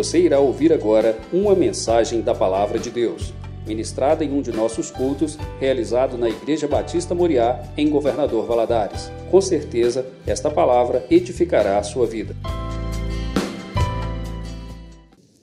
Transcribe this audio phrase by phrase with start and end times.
[0.00, 3.34] Você irá ouvir agora uma mensagem da Palavra de Deus,
[3.66, 9.10] ministrada em um de nossos cultos, realizado na Igreja Batista Moriá, em Governador Valadares.
[9.30, 12.34] Com certeza, esta palavra edificará a sua vida.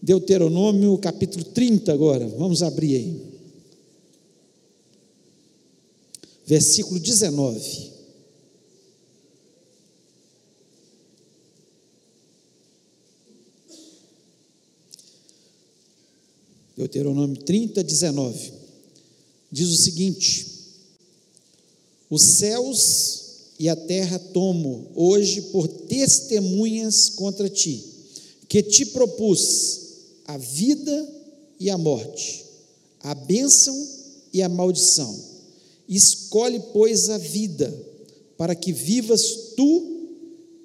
[0.02, 3.22] Deuteronômio capítulo 30 agora, vamos abrir aí.
[6.48, 7.97] Versículo 19.
[16.78, 18.54] Deuteronômio 30, 19.
[19.52, 20.46] Diz o seguinte:
[22.08, 23.24] Os céus
[23.58, 27.84] e a terra tomo hoje por testemunhas contra ti,
[28.48, 29.80] que te propus
[30.26, 31.14] a vida
[31.60, 32.46] e a morte,
[33.02, 33.76] a bênção
[34.32, 35.18] e a maldição.
[35.90, 37.74] Escolhe, pois, a vida,
[38.38, 40.06] para que vivas tu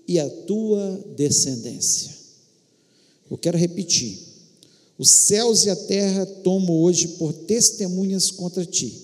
[0.07, 2.13] e a tua descendência.
[3.31, 4.32] Eu quero repetir.
[5.03, 8.97] Os céus e a terra tomo hoje por testemunhas contra ti,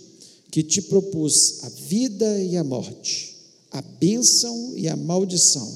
[0.49, 3.35] que te propus a vida e a morte,
[3.69, 5.69] a bênção e a maldição.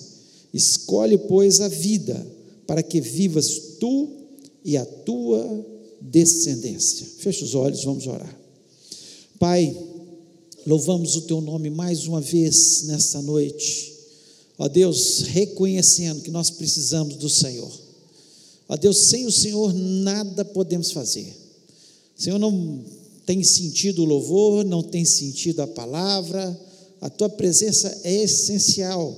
[0.54, 2.24] Escolhe, pois, a vida,
[2.68, 4.10] para que vivas tu
[4.64, 5.66] e a tua
[6.00, 7.04] descendência.
[7.18, 8.38] Fecha os olhos, vamos orar.
[9.40, 9.76] Pai,
[10.64, 13.92] louvamos o teu nome mais uma vez nesta noite.
[14.56, 17.81] Ó Deus, reconhecendo que nós precisamos do Senhor.
[18.72, 21.30] Ó Deus, sem o Senhor nada podemos fazer.
[22.16, 22.82] Senhor, não
[23.26, 26.58] tem sentido o louvor, não tem sentido a palavra,
[26.98, 29.14] a tua presença é essencial.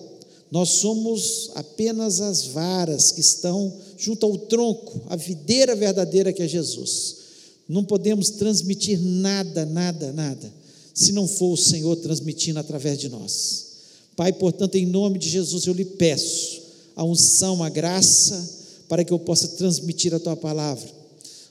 [0.50, 6.48] Nós somos apenas as varas que estão junto ao tronco, a videira verdadeira que é
[6.48, 7.18] Jesus.
[7.68, 10.52] Não podemos transmitir nada, nada, nada,
[10.92, 13.66] se não for o Senhor transmitindo através de nós.
[14.16, 16.60] Pai, portanto, em nome de Jesus eu lhe peço
[16.96, 18.63] a unção, a graça,
[18.94, 20.88] para que eu possa transmitir a tua palavra.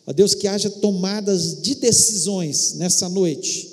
[0.08, 3.70] Ó Deus, que haja tomadas de decisões nessa noite,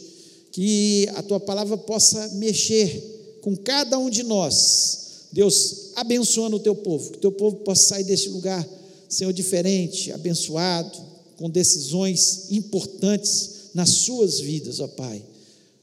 [0.51, 5.29] que a tua palavra possa mexer com cada um de nós.
[5.31, 8.69] Deus, abençoando o teu povo, que o teu povo possa sair deste lugar,
[9.09, 10.99] Senhor, diferente, abençoado,
[11.37, 15.25] com decisões importantes nas suas vidas, ó Pai.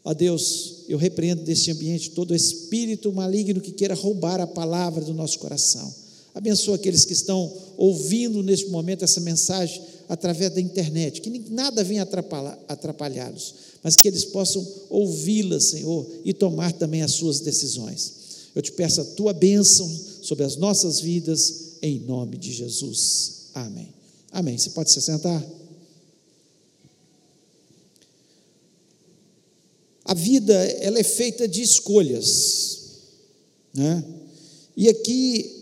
[0.04, 5.14] Ó Deus, eu repreendo deste ambiente todo espírito maligno que queira roubar a palavra do
[5.14, 6.07] nosso coração.
[6.38, 12.08] Abençoa aqueles que estão ouvindo neste momento essa mensagem através da internet, que nada venha
[12.68, 18.14] atrapalhá-los, mas que eles possam ouvi-la, Senhor, e tomar também as suas decisões.
[18.54, 19.90] Eu te peço a tua bênção
[20.22, 23.48] sobre as nossas vidas, em nome de Jesus.
[23.56, 23.92] Amém.
[24.32, 24.60] Amém.
[24.60, 25.44] Você pode se sentar?
[30.06, 32.78] A vida, ela é feita de escolhas,
[33.74, 34.06] né?
[34.76, 35.57] E aqui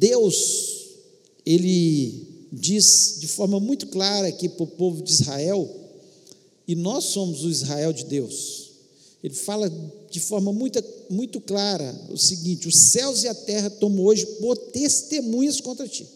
[0.00, 0.96] Deus,
[1.44, 5.68] ele diz de forma muito clara aqui para o povo de Israel,
[6.66, 8.70] e nós somos o Israel de Deus.
[9.22, 9.70] Ele fala
[10.10, 14.56] de forma muito, muito clara o seguinte: os céus e a terra tomam hoje por
[14.56, 16.06] testemunhas contra ti.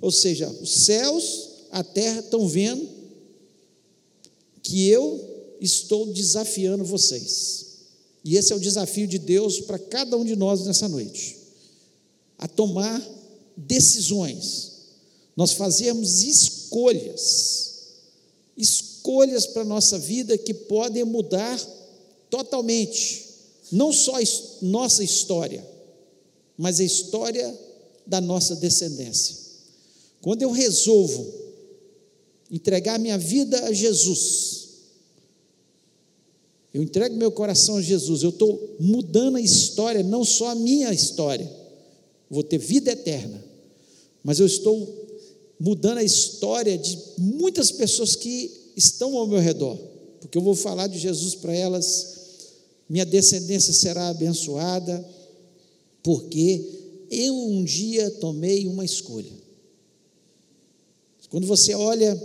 [0.00, 2.88] Ou seja, os céus, a terra estão vendo
[4.62, 7.66] que eu estou desafiando vocês.
[8.24, 11.36] E esse é o desafio de Deus para cada um de nós nessa noite.
[12.38, 13.00] A tomar
[13.56, 14.72] decisões,
[15.36, 17.94] nós fazemos escolhas,
[18.56, 21.60] escolhas para a nossa vida que podem mudar
[22.30, 23.24] totalmente,
[23.70, 24.24] não só a
[24.62, 25.66] nossa história,
[26.56, 27.58] mas a história
[28.06, 29.36] da nossa descendência.
[30.22, 31.26] Quando eu resolvo
[32.50, 34.66] entregar minha vida a Jesus,
[36.72, 40.92] eu entrego meu coração a Jesus, eu estou mudando a história, não só a minha
[40.92, 41.50] história,
[42.28, 43.42] vou ter vida eterna,
[44.26, 45.06] mas eu estou
[45.56, 49.78] mudando a história de muitas pessoas que estão ao meu redor,
[50.20, 52.16] porque eu vou falar de Jesus para elas,
[52.88, 55.08] minha descendência será abençoada,
[56.02, 56.60] porque
[57.08, 59.30] eu um dia tomei uma escolha.
[61.30, 62.20] Quando você olha,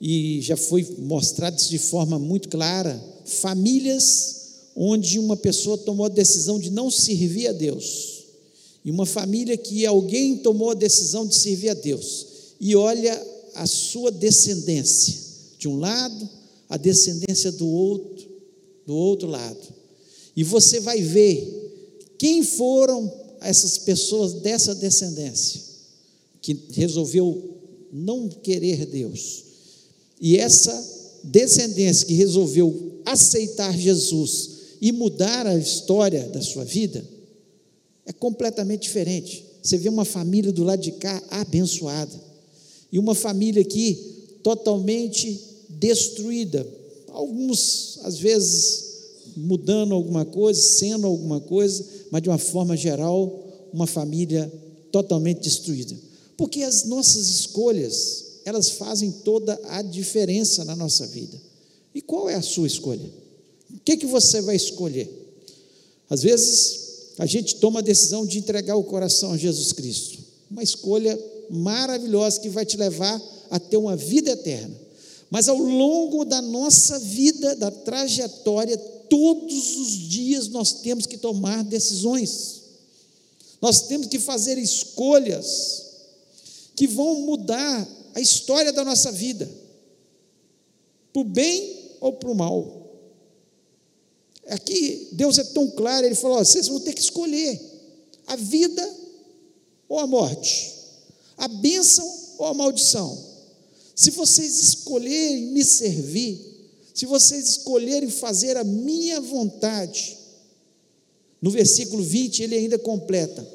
[0.00, 6.08] e já foi mostrado isso de forma muito clara, famílias onde uma pessoa tomou a
[6.08, 8.15] decisão de não servir a Deus,
[8.86, 12.26] e uma família que alguém tomou a decisão de servir a Deus
[12.60, 13.20] e olha
[13.54, 15.16] a sua descendência
[15.58, 16.28] de um lado,
[16.68, 18.28] a descendência do outro,
[18.86, 19.74] do outro lado.
[20.36, 25.60] E você vai ver quem foram essas pessoas dessa descendência
[26.40, 27.56] que resolveu
[27.92, 29.42] não querer Deus.
[30.20, 34.50] E essa descendência que resolveu aceitar Jesus
[34.80, 37.15] e mudar a história da sua vida,
[38.06, 39.44] é completamente diferente.
[39.62, 42.24] Você vê uma família do lado de cá abençoada.
[42.92, 46.64] e uma família aqui totalmente destruída.
[47.08, 48.84] Alguns, às vezes,
[49.36, 54.50] mudando alguma coisa, sendo alguma coisa, mas de uma forma geral, uma família
[54.92, 55.96] totalmente destruída.
[56.36, 61.36] Porque as nossas escolhas, elas fazem toda a diferença na nossa vida.
[61.92, 63.10] E qual é a sua escolha?
[63.74, 65.10] O que, que você vai escolher?
[66.08, 66.85] Às vezes,
[67.18, 70.18] a gente toma a decisão de entregar o coração a Jesus Cristo.
[70.50, 71.18] Uma escolha
[71.50, 73.20] maravilhosa que vai te levar
[73.50, 74.74] a ter uma vida eterna.
[75.30, 81.64] Mas ao longo da nossa vida, da trajetória, todos os dias nós temos que tomar
[81.64, 82.62] decisões.
[83.60, 85.84] Nós temos que fazer escolhas
[86.74, 89.50] que vão mudar a história da nossa vida,
[91.12, 92.75] para o bem ou para o mal.
[94.48, 97.60] Aqui, Deus é tão claro, Ele falou: vocês vão ter que escolher
[98.26, 98.96] a vida
[99.88, 100.72] ou a morte,
[101.36, 102.08] a bênção
[102.38, 103.26] ou a maldição.
[103.94, 106.38] Se vocês escolherem me servir,
[106.94, 110.16] se vocês escolherem fazer a minha vontade,
[111.40, 113.46] no versículo 20 ele ainda completa: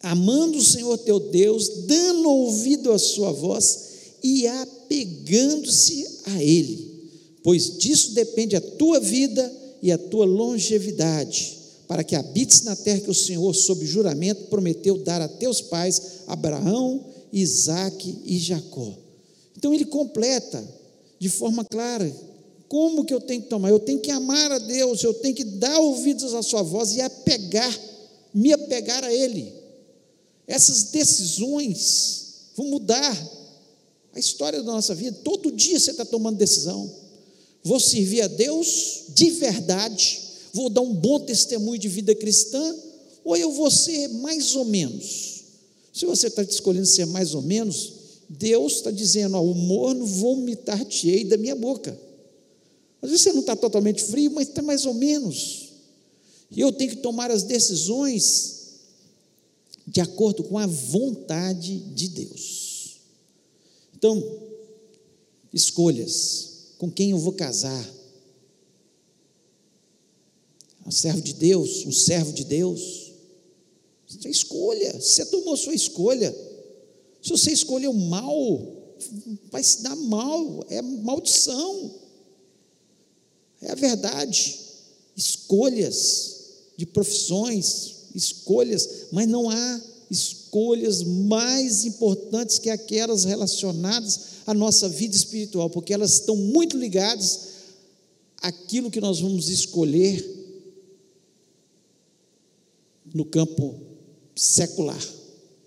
[0.00, 3.84] amando o Senhor teu Deus, dando ouvido à sua voz
[4.22, 7.10] e apegando-se a Ele,
[7.42, 13.00] pois disso depende a tua vida e a tua longevidade, para que habites na terra
[13.00, 18.96] que o Senhor, sob juramento, prometeu dar a teus pais, Abraão, Isaque e Jacó.
[19.54, 20.66] Então ele completa
[21.18, 22.10] de forma clara
[22.66, 23.68] como que eu tenho que tomar?
[23.68, 27.00] Eu tenho que amar a Deus, eu tenho que dar ouvidos à sua voz e
[27.00, 27.78] apegar,
[28.32, 29.52] me apegar a Ele.
[30.46, 33.16] Essas decisões vão mudar
[34.14, 35.18] a história da nossa vida.
[35.22, 36.90] Todo dia você está tomando decisão.
[37.64, 40.20] Vou servir a Deus de verdade,
[40.52, 42.76] vou dar um bom testemunho de vida cristã,
[43.24, 45.44] ou eu vou ser mais ou menos?
[45.90, 47.94] Se você está escolhendo ser mais ou menos,
[48.28, 51.98] Deus está dizendo: ó, o morno vomitar-te-ei da minha boca.
[53.00, 55.70] Às vezes você não está totalmente frio, mas está mais ou menos.
[56.50, 58.64] E eu tenho que tomar as decisões
[59.86, 62.98] de acordo com a vontade de Deus.
[63.96, 64.22] Então,
[65.52, 66.53] escolhas
[66.84, 67.90] com quem eu vou casar.
[70.86, 73.14] Um servo de Deus, um servo de Deus.
[74.06, 76.30] Você escolha, você tomou sua escolha.
[77.22, 78.60] Se você escolheu mal,
[79.50, 81.94] vai se dar mal, é maldição.
[83.62, 84.60] É a verdade.
[85.16, 86.34] Escolhas
[86.76, 95.16] de profissões, escolhas, mas não há escolhas mais importantes que aquelas relacionadas a nossa vida
[95.16, 97.40] espiritual, porque elas estão muito ligadas
[98.42, 100.22] àquilo que nós vamos escolher
[103.14, 103.74] no campo
[104.34, 105.02] secular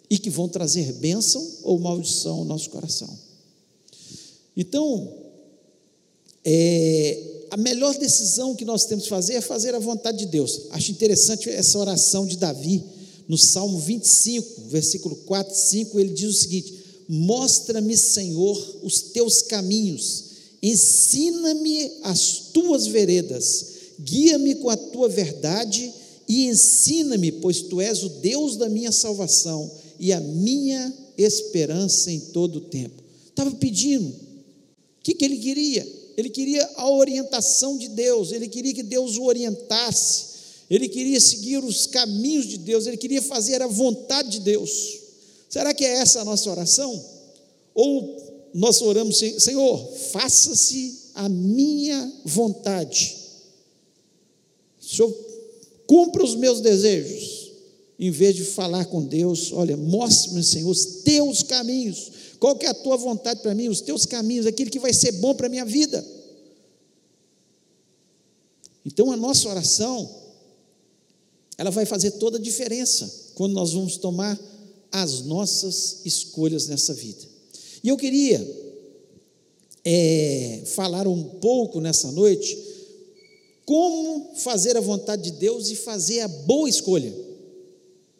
[0.09, 3.17] e que vão trazer bênção ou maldição ao nosso coração.
[4.55, 5.13] Então,
[6.43, 10.63] é, a melhor decisão que nós temos que fazer é fazer a vontade de Deus.
[10.71, 12.83] Acho interessante essa oração de Davi,
[13.27, 16.76] no Salmo 25, versículo 4 e 5, ele diz o seguinte:
[17.07, 20.25] Mostra-me, Senhor, os teus caminhos,
[20.61, 23.65] ensina-me as tuas veredas,
[23.99, 25.93] guia-me com a tua verdade
[26.27, 32.19] e ensina-me, pois tu és o Deus da minha salvação e a minha esperança em
[32.19, 33.01] todo o tempo.
[33.29, 35.87] Estava pedindo, o que, que ele queria?
[36.17, 40.25] Ele queria a orientação de Deus, ele queria que Deus o orientasse,
[40.69, 45.06] ele queria seguir os caminhos de Deus, ele queria fazer a vontade de Deus.
[45.49, 47.03] Será que é essa a nossa oração?
[47.73, 53.15] Ou nós oramos, Senhor, faça-se a minha vontade.
[54.79, 55.13] Senhor,
[55.85, 57.51] cumpra os meus desejos.
[57.99, 62.11] Em vez de falar com Deus, olha, mostre-me, Senhor, os teus caminhos.
[62.39, 63.67] Qual que é a tua vontade para mim?
[63.67, 66.05] Os teus caminhos, aquilo que vai ser bom para a minha vida.
[68.85, 70.09] Então a nossa oração,
[71.57, 74.39] ela vai fazer toda a diferença quando nós vamos tomar
[75.01, 77.25] as nossas escolhas nessa vida.
[77.83, 78.45] E eu queria
[79.83, 82.57] é, falar um pouco nessa noite
[83.65, 87.13] como fazer a vontade de Deus e fazer a boa escolha.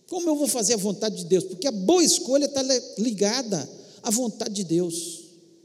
[0.09, 1.43] Como eu vou fazer a vontade de Deus?
[1.45, 2.61] Porque a boa escolha está
[2.97, 3.69] ligada
[4.03, 5.23] à vontade de Deus.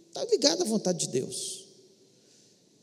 [0.08, 1.64] Está ligada à vontade de Deus.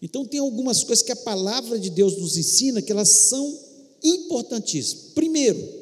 [0.02, 3.60] Então tem algumas coisas que a palavra de Deus nos ensina que elas são
[4.04, 5.12] importantíssimas.
[5.14, 5.79] Primeiro,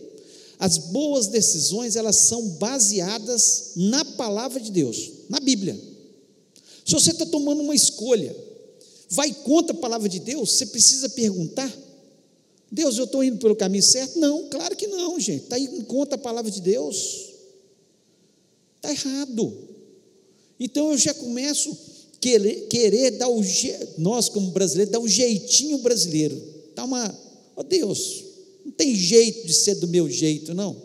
[0.60, 5.80] as boas decisões, elas são baseadas na palavra de Deus, na Bíblia.
[6.86, 8.36] Se você está tomando uma escolha,
[9.10, 11.72] vai contra a palavra de Deus, você precisa perguntar:
[12.72, 14.20] Deus, eu estou indo pelo caminho certo?
[14.20, 15.44] Não, claro que não, gente.
[15.44, 17.28] Está indo contra a palavra de Deus.
[18.78, 19.54] Está errado.
[20.60, 21.76] Então eu já começo
[22.20, 23.42] querer, querer dar o
[23.98, 26.42] nós como brasileiros, dar o jeitinho brasileiro.
[26.76, 27.08] Dá uma,
[27.56, 28.24] ó oh Deus,
[28.78, 30.76] tem jeito de ser do meu jeito, não.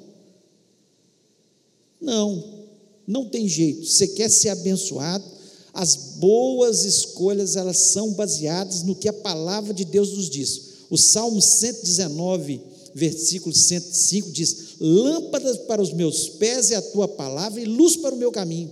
[2.01, 2.65] Não,
[3.07, 3.87] não tem jeito.
[3.87, 5.25] Você quer ser abençoado?
[5.73, 10.73] As boas escolhas, elas são baseadas no que a palavra de Deus nos diz.
[10.91, 12.61] O Salmo 119,
[12.95, 18.15] versículo 105 diz: Lâmpadas para os meus pés é a tua palavra e luz para
[18.15, 18.71] o meu caminho.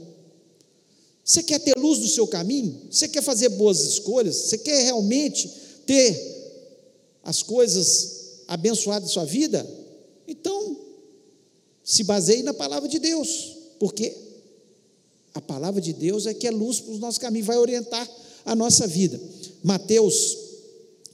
[1.25, 2.77] Você quer ter luz no seu caminho?
[2.91, 4.35] Você quer fazer boas escolhas?
[4.35, 5.49] Você quer realmente
[5.87, 6.41] ter
[7.23, 8.20] as coisas
[8.51, 9.67] abençoadas da sua vida?
[10.29, 10.77] Então,
[11.85, 14.15] se baseie na palavra de Deus, porque
[15.33, 18.09] a palavra de Deus é que é luz para os nossos caminhos, vai orientar
[18.45, 19.19] a nossa vida.
[19.63, 20.37] Mateus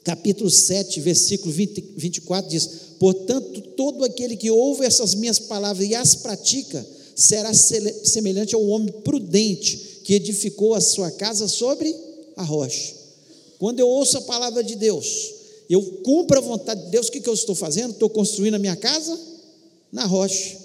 [0.03, 5.95] capítulo 7, versículo 20, 24 diz: Portanto, todo aquele que ouve essas minhas palavras e
[5.95, 11.95] as pratica, será semelhante ao homem prudente que edificou a sua casa sobre
[12.37, 12.95] a rocha.
[13.59, 15.36] Quando eu ouço a palavra de Deus,
[15.69, 17.93] eu cumpro a vontade de Deus, o que, que eu estou fazendo?
[17.93, 19.19] Estou construindo a minha casa
[19.91, 20.59] na rocha.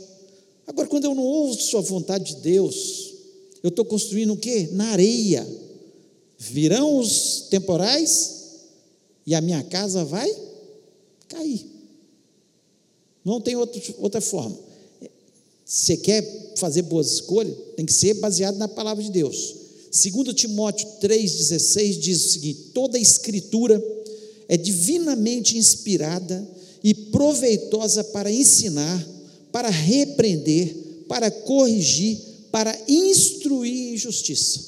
[0.67, 3.13] Agora, quando eu não ouço a vontade de Deus,
[3.63, 4.69] eu estou construindo o quê?
[4.71, 5.47] Na areia.
[6.37, 8.41] Virão os temporais
[9.25, 10.29] e a minha casa vai
[11.27, 11.65] cair.
[13.23, 14.57] Não tem outro, outra forma.
[15.63, 17.55] Você quer fazer boas escolhas?
[17.75, 19.55] Tem que ser baseado na palavra de Deus.
[19.91, 23.79] Segundo Timóteo 3,16 diz o seguinte: toda escritura
[24.51, 26.45] é divinamente inspirada
[26.83, 29.07] e proveitosa para ensinar,
[29.49, 30.75] para repreender,
[31.07, 32.19] para corrigir,
[32.51, 34.59] para instruir em justiça.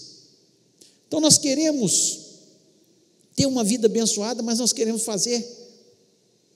[1.05, 2.19] Então nós queremos
[3.35, 5.45] ter uma vida abençoada, mas nós queremos fazer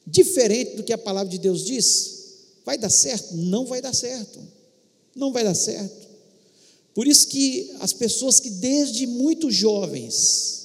[0.05, 2.13] diferente do que a palavra de Deus diz.
[2.65, 3.35] Vai dar certo?
[3.35, 4.39] Não vai dar certo.
[5.13, 6.07] Não vai dar certo.
[6.93, 10.55] Por isso que as pessoas que desde muito jovens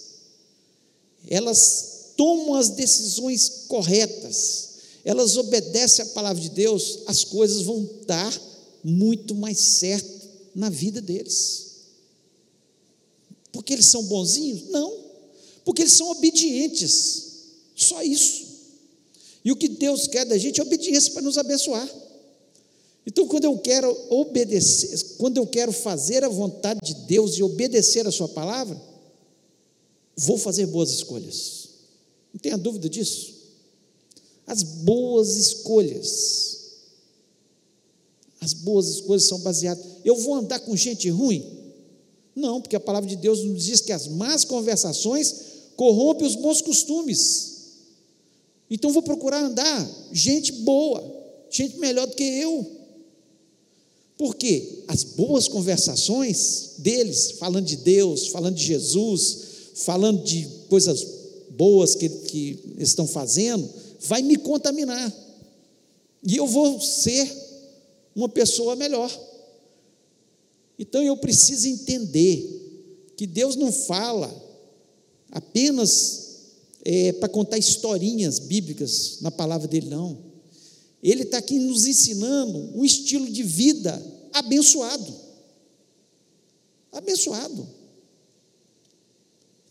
[1.28, 4.71] elas tomam as decisões corretas,
[5.04, 8.40] elas obedecem à palavra de Deus, as coisas vão dar
[8.85, 11.73] muito mais certo na vida deles.
[13.52, 14.69] Porque eles são bonzinhos?
[14.71, 14.92] Não.
[15.64, 17.33] Porque eles são obedientes.
[17.76, 18.47] Só isso.
[19.45, 21.88] E o que Deus quer da gente é obediência para nos abençoar.
[23.04, 28.07] Então, quando eu quero obedecer, quando eu quero fazer a vontade de Deus e obedecer
[28.07, 28.81] a Sua palavra,
[30.16, 31.62] vou fazer boas escolhas.
[32.32, 33.34] Não tenha dúvida disso.
[34.46, 36.52] As boas escolhas
[38.42, 39.84] as boas escolhas são baseadas.
[40.04, 41.46] Eu vou andar com gente ruim?
[42.34, 45.32] Não, porque a palavra de Deus nos diz que as más conversações
[45.76, 47.52] corrompem os bons costumes.
[48.68, 51.04] Então vou procurar andar gente boa,
[51.48, 52.68] gente melhor do que eu.
[54.18, 59.38] Porque as boas conversações deles, falando de Deus, falando de Jesus,
[59.76, 61.06] falando de coisas
[61.56, 63.68] boas que, que estão fazendo,
[64.00, 65.12] vai me contaminar.
[66.25, 67.30] E eu vou ser
[68.14, 69.11] uma pessoa melhor.
[70.78, 74.32] Então eu preciso entender que Deus não fala
[75.30, 76.23] apenas
[76.85, 80.18] é, para contar historinhas bíblicas na palavra dele, não.
[81.02, 84.00] Ele está aqui nos ensinando um estilo de vida
[84.32, 85.14] abençoado.
[86.92, 87.66] Abençoado.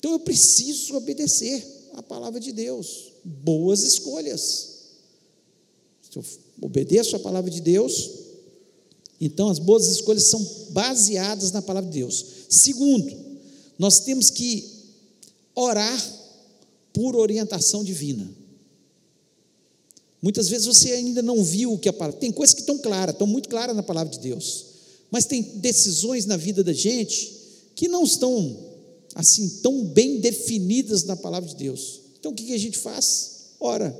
[0.02, 3.12] Então eu preciso obedecer a palavra de Deus.
[3.24, 4.70] Boas escolhas.
[6.02, 6.26] Se eu
[6.60, 8.10] obedeço a palavra de Deus,
[9.24, 12.26] então, as boas escolhas são baseadas na palavra de Deus.
[12.50, 13.16] Segundo,
[13.78, 14.68] nós temos que
[15.54, 16.20] orar
[16.92, 18.28] por orientação divina.
[20.20, 22.20] Muitas vezes você ainda não viu o que a palavra.
[22.20, 24.66] Tem coisas que estão claras, estão muito claras na palavra de Deus.
[25.12, 27.32] Mas tem decisões na vida da gente
[27.76, 28.71] que não estão
[29.16, 32.02] assim tão bem definidas na palavra de Deus.
[32.20, 33.32] Então o que a gente faz?
[33.60, 33.98] Ora.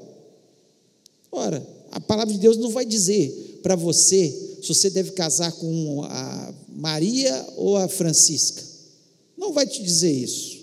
[1.32, 6.04] Ora, a palavra de Deus não vai dizer para você se você deve casar com
[6.04, 8.64] a Maria ou a Francisca.
[9.38, 10.62] Não vai te dizer isso.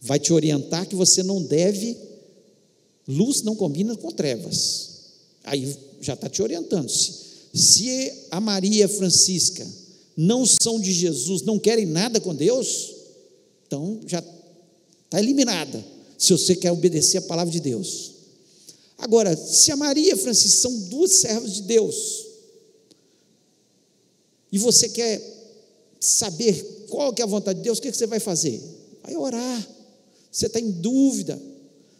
[0.00, 1.96] Vai te orientar que você não deve,
[3.06, 4.90] luz não combina com trevas.
[5.44, 6.88] Aí já está te orientando.
[6.88, 7.12] Se,
[7.54, 9.66] se a Maria e Francisca
[10.16, 12.94] não são de Jesus, não querem nada com Deus,
[13.74, 14.20] então já
[15.04, 15.84] está eliminada.
[16.16, 18.12] Se você quer obedecer a palavra de Deus.
[18.96, 22.24] Agora, se a Maria e a Francisca são duas servas de Deus,
[24.52, 25.20] e você quer
[25.98, 28.62] saber qual que é a vontade de Deus, o que, você vai fazer?
[29.02, 29.68] Vai orar.
[30.30, 31.40] Você está em dúvida.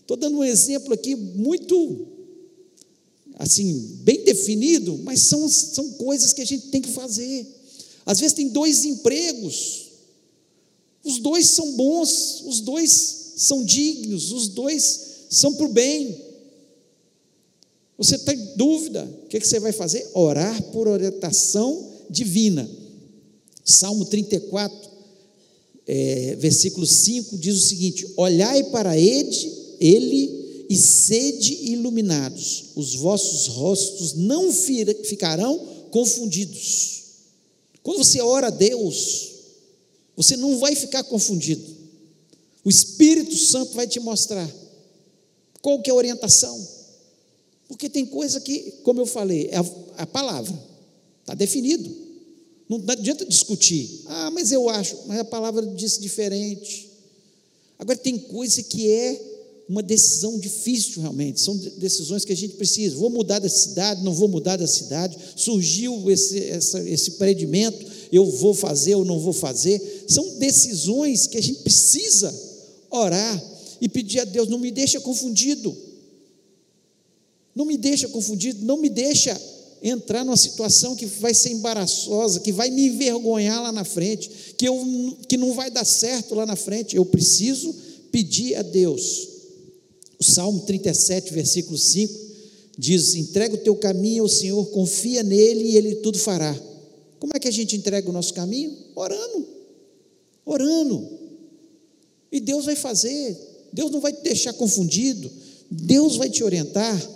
[0.00, 2.06] Estou dando um exemplo aqui muito,
[3.34, 7.44] assim, bem definido, mas são, são coisas que a gente tem que fazer.
[8.06, 9.83] Às vezes tem dois empregos
[11.04, 16.16] Os dois são bons, os dois são dignos, os dois são para o bem.
[17.98, 20.08] Você está em dúvida, o que, que você vai fazer?
[20.14, 22.68] Orar por orientação divina.
[23.64, 24.90] Salmo 34,
[25.86, 33.46] é, versículo 5 diz o seguinte: Olhai para ele, ele e sede iluminados, os vossos
[33.48, 34.50] rostos não
[35.04, 35.58] ficarão
[35.90, 37.02] confundidos.
[37.82, 39.33] Quando você ora a Deus,
[40.16, 41.64] você não vai ficar confundido.
[42.64, 44.50] O Espírito Santo vai te mostrar
[45.60, 46.68] qual que é a orientação.
[47.68, 49.56] Porque tem coisa que, como eu falei, é
[49.96, 50.56] a, palavra,
[51.20, 51.90] está definido.
[52.68, 54.02] Não adianta discutir.
[54.06, 56.90] Ah, mas eu acho, mas a palavra disse diferente.
[57.78, 59.34] Agora, tem coisa que é
[59.68, 62.96] uma decisão difícil realmente, são decisões que a gente precisa.
[62.96, 65.16] Vou mudar da cidade, não vou mudar da cidade.
[65.36, 70.04] Surgiu esse, essa, esse predimento, eu vou fazer ou não vou fazer.
[70.06, 72.32] São decisões que a gente precisa
[72.90, 73.44] orar
[73.80, 75.76] e pedir a Deus: não me deixa confundido,
[77.54, 79.40] não me deixa confundido, não me deixa
[79.82, 84.66] entrar numa situação que vai ser embaraçosa, que vai me envergonhar lá na frente, que,
[84.66, 86.96] eu, que não vai dar certo lá na frente.
[86.96, 87.74] Eu preciso
[88.10, 89.28] pedir a Deus.
[90.18, 92.14] O Salmo 37, versículo 5
[92.78, 96.56] diz: entrega o teu caminho ao Senhor, confia nele e ele tudo fará.
[97.18, 98.76] Como é que a gente entrega o nosso caminho?
[98.94, 99.48] Orando,
[100.44, 101.18] orando.
[102.30, 103.36] E Deus vai fazer,
[103.72, 105.30] Deus não vai te deixar confundido,
[105.70, 107.10] Deus vai te orientar.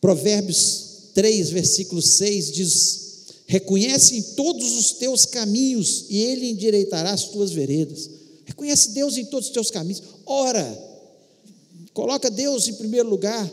[0.00, 3.08] Provérbios 3, versículo 6 diz:
[3.46, 8.10] Reconhece em todos os teus caminhos e Ele endireitará as tuas veredas.
[8.44, 10.02] Reconhece Deus em todos os teus caminhos.
[10.26, 10.66] Ora,
[11.92, 13.50] coloca Deus em primeiro lugar.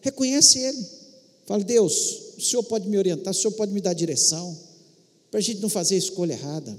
[0.00, 0.86] Reconhece Ele.
[1.46, 4.56] Fala, Deus, o Senhor pode me orientar, o Senhor pode me dar direção,
[5.32, 6.78] para a gente não fazer a escolha errada.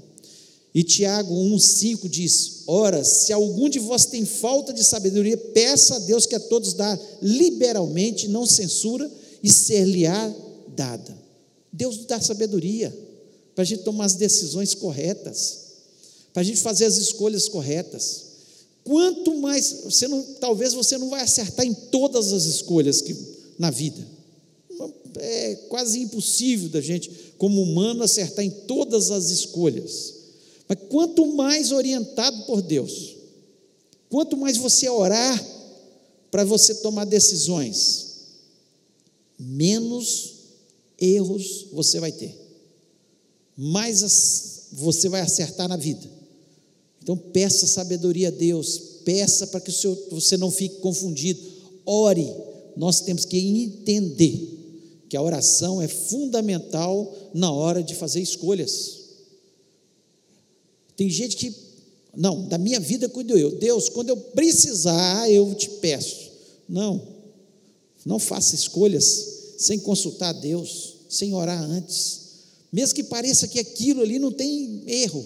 [0.72, 5.98] E Tiago 1,5 diz: Ora, se algum de vós tem falta de sabedoria, peça a
[5.98, 9.10] Deus que a todos dá liberalmente, não censura
[9.42, 10.32] e ser-lhe-á
[10.74, 11.18] dada.
[11.72, 12.96] Deus dá sabedoria
[13.56, 15.58] para a gente tomar as decisões corretas,
[16.32, 18.22] para a gente fazer as escolhas corretas.
[18.84, 23.16] Quanto mais, você não, talvez você não vai acertar em todas as escolhas que,
[23.58, 24.13] na vida.
[25.18, 30.14] É quase impossível da gente, como humano, acertar em todas as escolhas.
[30.68, 33.16] Mas quanto mais orientado por Deus,
[34.08, 35.44] quanto mais você orar
[36.30, 38.14] para você tomar decisões,
[39.38, 40.32] menos
[40.98, 42.34] erros você vai ter,
[43.56, 46.08] mais você vai acertar na vida.
[47.02, 49.70] Então, peça sabedoria a Deus, peça para que
[50.10, 51.40] você não fique confundido,
[51.84, 52.26] ore.
[52.76, 54.53] Nós temos que entender
[55.14, 58.98] que a oração é fundamental na hora de fazer escolhas.
[60.96, 61.54] Tem gente que,
[62.16, 63.52] não, da minha vida cuido eu.
[63.52, 66.32] Deus, quando eu precisar, eu te peço.
[66.68, 67.00] Não,
[68.04, 72.22] não faça escolhas sem consultar a Deus, sem orar antes.
[72.72, 75.24] Mesmo que pareça que aquilo ali não tem erro,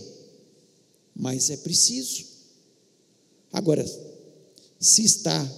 [1.17, 2.27] mas é preciso.
[3.51, 3.91] Agora,
[4.79, 5.51] se está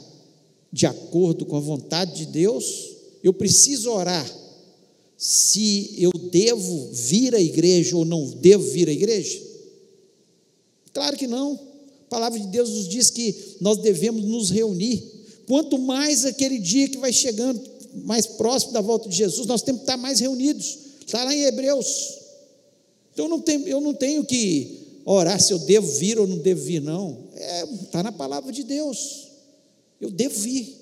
[0.72, 2.89] de acordo com a vontade de Deus,
[3.22, 4.28] eu preciso orar
[5.16, 9.40] se eu devo vir à igreja ou não devo vir à igreja?
[10.92, 11.54] Claro que não.
[12.06, 15.02] A palavra de Deus nos diz que nós devemos nos reunir.
[15.46, 17.60] Quanto mais aquele dia que vai chegando,
[18.04, 20.78] mais próximo da volta de Jesus, nós temos que estar mais reunidos.
[21.06, 22.18] Está lá em Hebreus.
[23.12, 26.38] Então eu não tenho, eu não tenho que orar se eu devo vir ou não
[26.38, 27.18] devo vir, não.
[27.34, 29.28] É, está na palavra de Deus.
[30.00, 30.79] Eu devo vir.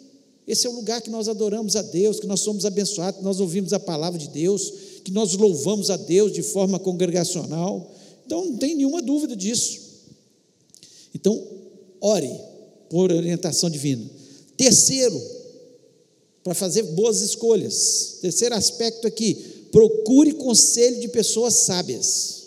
[0.49, 3.39] Esse é o lugar que nós adoramos a Deus, que nós somos abençoados, que nós
[3.39, 4.73] ouvimos a palavra de Deus,
[5.05, 7.95] que nós louvamos a Deus de forma congregacional.
[8.25, 9.79] Então não tem nenhuma dúvida disso.
[11.15, 11.47] Então,
[12.01, 12.31] ore
[12.89, 14.05] por orientação divina.
[14.57, 15.21] Terceiro,
[16.43, 18.17] para fazer boas escolhas.
[18.23, 19.35] Terceiro aspecto aqui,
[19.71, 22.39] procure conselho de pessoas sábias.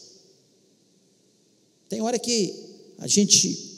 [1.87, 2.55] Tem hora que
[2.97, 3.70] a gente,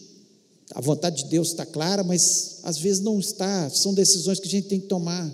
[0.72, 4.52] a vontade de Deus está clara, mas às vezes não está, são decisões que a
[4.52, 5.32] gente tem que tomar.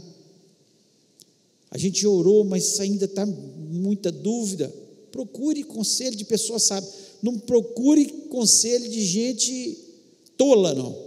[1.72, 4.74] A gente orou, mas ainda está muita dúvida.
[5.12, 6.94] Procure conselho de pessoas sábias.
[7.22, 9.78] Não procure conselho de gente
[10.36, 10.98] tola, não.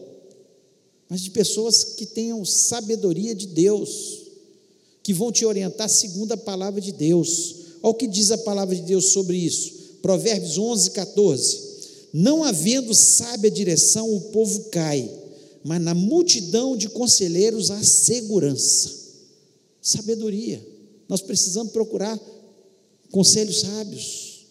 [1.09, 4.23] Mas de pessoas que tenham sabedoria de Deus,
[5.03, 7.57] que vão te orientar segundo a palavra de Deus.
[7.83, 9.99] Olha o que diz a palavra de Deus sobre isso.
[10.01, 11.72] Provérbios 11, 14.
[12.13, 15.11] Não havendo sábia direção, o povo cai,
[15.65, 18.93] mas na multidão de conselheiros há segurança.
[19.81, 20.65] Sabedoria.
[21.09, 22.21] Nós precisamos procurar
[23.11, 24.47] conselhos sábios.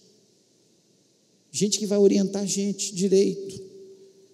[1.52, 3.62] gente que vai orientar a gente direito,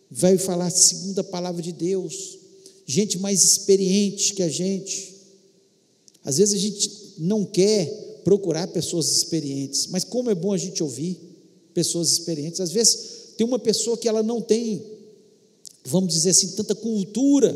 [0.10, 2.38] vai falar segundo a palavra de Deus,
[2.86, 5.16] gente mais experiente que a gente.
[6.24, 10.84] Às vezes a gente não quer procurar pessoas experientes, mas como é bom a gente
[10.84, 11.20] ouvir
[11.74, 12.60] pessoas experientes.
[12.60, 14.84] Às vezes tem uma pessoa que ela não tem,
[15.86, 17.56] vamos dizer assim, tanta cultura,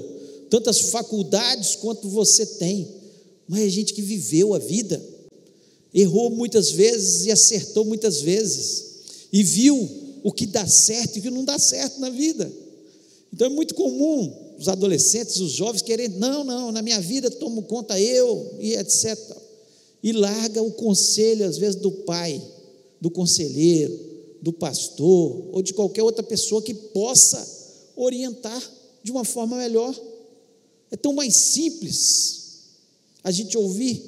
[0.49, 2.87] tantas faculdades quanto você tem,
[3.47, 5.01] mas é gente que viveu a vida,
[5.93, 8.91] errou muitas vezes e acertou muitas vezes,
[9.33, 9.89] e viu
[10.23, 12.51] o que dá certo e o que não dá certo na vida.
[13.33, 17.63] Então é muito comum os adolescentes, os jovens querendo, não, não, na minha vida tomo
[17.63, 19.17] conta eu e etc.
[20.03, 22.41] E larga o conselho, às vezes, do pai,
[22.99, 24.10] do conselheiro,
[24.41, 27.47] do pastor ou de qualquer outra pessoa que possa
[27.95, 28.61] orientar
[29.03, 29.95] de uma forma melhor.
[30.89, 32.41] É tão mais simples
[33.23, 34.01] a gente ouvir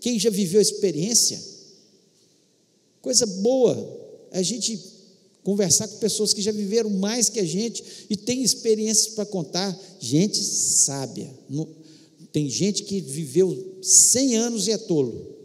[0.00, 1.42] quem já viveu a experiência.
[3.02, 3.76] Coisa boa
[4.30, 4.78] é a gente
[5.42, 9.78] conversar com pessoas que já viveram mais que a gente e tem experiências para contar,
[9.98, 11.32] gente sábia.
[12.32, 15.39] Tem gente que viveu 100 anos e é tolo.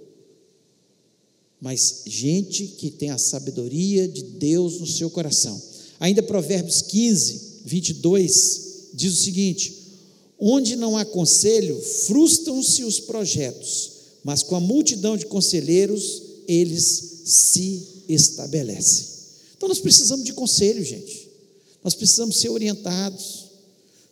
[1.62, 5.62] Mas gente que tem a sabedoria de Deus no seu coração.
[6.00, 8.62] Ainda Provérbios 15, 22
[8.94, 9.76] diz o seguinte:
[10.40, 13.92] Onde não há conselho, frustram-se os projetos,
[14.24, 19.16] mas com a multidão de conselheiros eles se estabelecem.
[19.58, 21.30] Então nós precisamos de conselho, gente.
[21.84, 23.46] Nós precisamos ser orientados.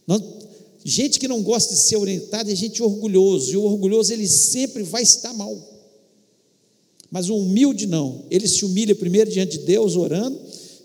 [0.08, 0.22] Nós,
[0.84, 4.84] gente que não gosta de ser orientado é gente orgulhoso, e o orgulhoso ele sempre
[4.84, 5.73] vai estar mal.
[7.14, 10.36] Mas o humilde não, ele se humilha primeiro diante de Deus, orando,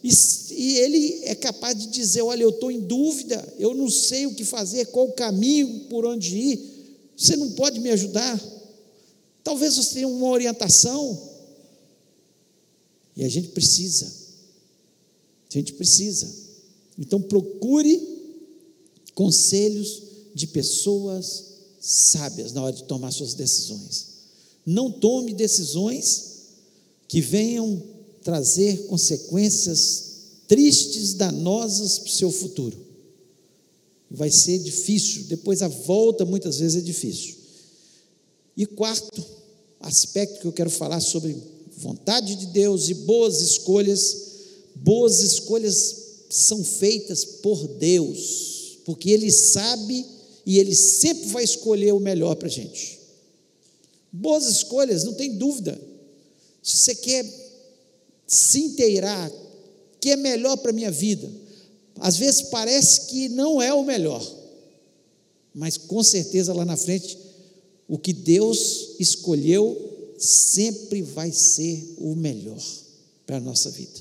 [0.05, 0.11] e,
[0.51, 4.35] e ele é capaz de dizer: Olha, eu estou em dúvida, eu não sei o
[4.35, 6.61] que fazer, qual o caminho por onde ir,
[7.17, 8.39] você não pode me ajudar?
[9.43, 11.19] Talvez você tenha uma orientação,
[13.17, 14.29] e a gente precisa
[15.57, 16.29] a gente precisa.
[16.99, 18.01] Então procure
[19.15, 20.03] conselhos
[20.35, 21.45] de pessoas
[21.81, 24.08] sábias na hora de tomar suas decisões.
[24.71, 26.25] Não tome decisões
[27.09, 27.83] que venham
[28.23, 30.05] trazer consequências
[30.47, 32.77] tristes, danosas para o seu futuro.
[34.11, 37.37] Vai ser difícil, depois a volta muitas vezes é difícil.
[38.57, 39.25] E quarto
[39.81, 41.37] aspecto que eu quero falar sobre
[41.77, 44.29] vontade de Deus e boas escolhas
[44.83, 45.97] Boas escolhas
[46.31, 50.05] são feitas por Deus, porque Ele sabe
[50.47, 52.98] e Ele sempre vai escolher o melhor para a gente.
[54.13, 55.79] Boas escolhas, não tem dúvida.
[56.63, 57.25] Se você quer
[58.27, 59.31] se inteirar,
[60.01, 61.31] que é melhor para a minha vida,
[61.97, 64.25] às vezes parece que não é o melhor,
[65.55, 67.19] mas com certeza lá na frente,
[67.89, 72.63] o que Deus escolheu sempre vai ser o melhor
[73.27, 74.01] para a nossa vida.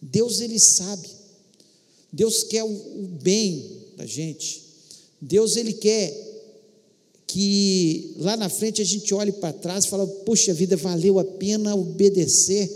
[0.00, 1.08] Deus ele sabe.
[2.12, 4.62] Deus quer o, bem da gente.
[5.20, 6.33] Deus ele quer
[7.34, 11.24] que lá na frente a gente olhe para trás e fale: "Poxa vida, valeu a
[11.24, 12.68] pena obedecer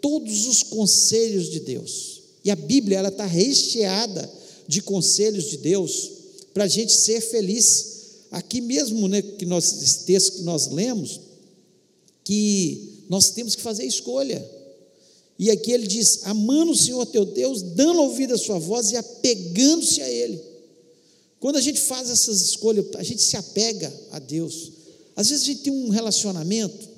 [0.00, 2.20] todos os conselhos de Deus".
[2.44, 4.30] E a Bíblia ela está recheada
[4.68, 6.12] de conselhos de Deus
[6.52, 7.86] para a gente ser feliz.
[8.30, 11.20] Aqui mesmo, né, que nós, esse texto que nós lemos,
[12.22, 14.48] que nós temos que fazer escolha.
[15.36, 18.96] E aqui ele diz: amando o Senhor teu Deus, dando ouvido à sua voz e
[18.96, 20.40] apegando-se a Ele.
[21.44, 24.72] Quando a gente faz essas escolhas, a gente se apega a Deus.
[25.14, 26.88] Às vezes a gente tem um relacionamento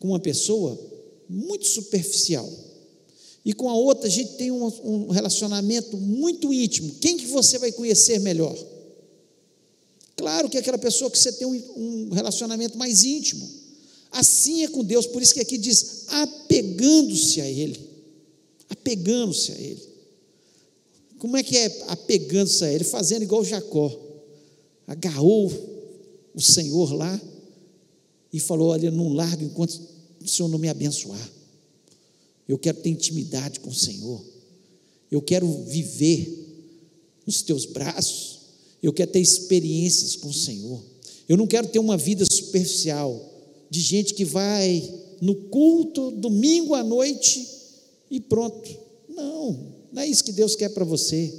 [0.00, 0.80] com uma pessoa
[1.28, 2.50] muito superficial.
[3.44, 6.94] E com a outra a gente tem um, um relacionamento muito íntimo.
[7.02, 8.56] Quem que você vai conhecer melhor?
[10.16, 13.46] Claro que é aquela pessoa que você tem um, um relacionamento mais íntimo.
[14.10, 17.78] Assim é com Deus, por isso que aqui diz: apegando-se a Ele.
[18.70, 19.91] Apegando-se a Ele.
[21.22, 22.82] Como é que é a Ele?
[22.82, 23.96] Fazendo igual Jacó.
[24.88, 25.52] Agarrou
[26.34, 27.22] o Senhor lá
[28.32, 29.80] e falou: Olha, não largo enquanto
[30.20, 31.32] o Senhor não me abençoar.
[32.48, 34.20] Eu quero ter intimidade com o Senhor.
[35.12, 36.44] Eu quero viver
[37.24, 38.40] nos teus braços.
[38.82, 40.82] Eu quero ter experiências com o Senhor.
[41.28, 43.32] Eu não quero ter uma vida superficial
[43.70, 47.48] de gente que vai no culto domingo à noite
[48.10, 48.76] e pronto.
[49.08, 51.32] Não, não é isso que Deus quer para você.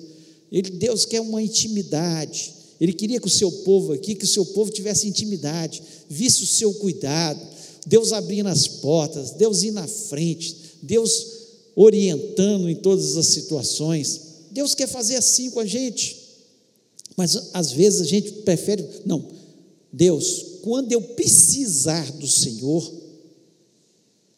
[0.51, 2.53] Ele, Deus quer uma intimidade.
[2.79, 6.47] Ele queria que o seu povo aqui, que o seu povo tivesse intimidade, visse o
[6.47, 7.41] seu cuidado,
[7.87, 11.27] Deus abrindo as portas, Deus indo na frente, Deus
[11.75, 14.21] orientando em todas as situações.
[14.51, 16.21] Deus quer fazer assim com a gente,
[17.17, 19.25] mas às vezes a gente prefere, não,
[19.91, 22.93] Deus, quando eu precisar do Senhor,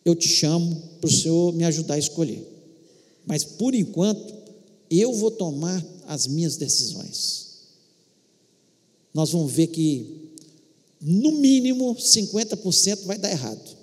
[0.03, 2.54] eu te chamo para o Senhor me ajudar a escolher.
[3.25, 4.33] Mas por enquanto,
[4.89, 7.45] eu vou tomar as minhas decisões.
[9.13, 10.31] Nós vamos ver que,
[11.01, 13.75] no mínimo, 50% vai dar errado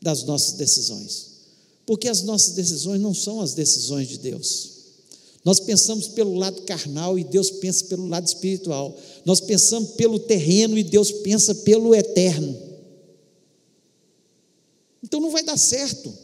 [0.00, 1.32] das nossas decisões.
[1.86, 4.74] Porque as nossas decisões não são as decisões de Deus.
[5.44, 8.96] Nós pensamos pelo lado carnal e Deus pensa pelo lado espiritual.
[9.24, 12.56] Nós pensamos pelo terreno e Deus pensa pelo eterno.
[15.02, 16.23] Então não vai dar certo.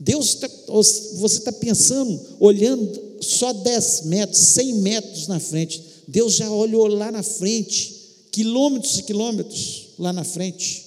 [0.00, 5.82] Deus, tá, você está pensando, olhando só 10 metros, 100 metros na frente.
[6.06, 7.96] Deus já olhou lá na frente,
[8.30, 10.86] quilômetros e quilômetros lá na frente,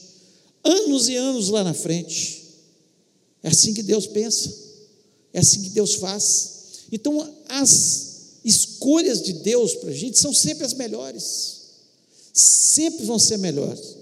[0.63, 2.41] anos e anos lá na frente.
[3.43, 4.53] É assim que Deus pensa,
[5.33, 6.51] é assim que Deus faz.
[6.91, 8.11] Então, as
[8.45, 11.61] escolhas de Deus para a gente são sempre as melhores,
[12.33, 13.97] sempre vão ser melhores.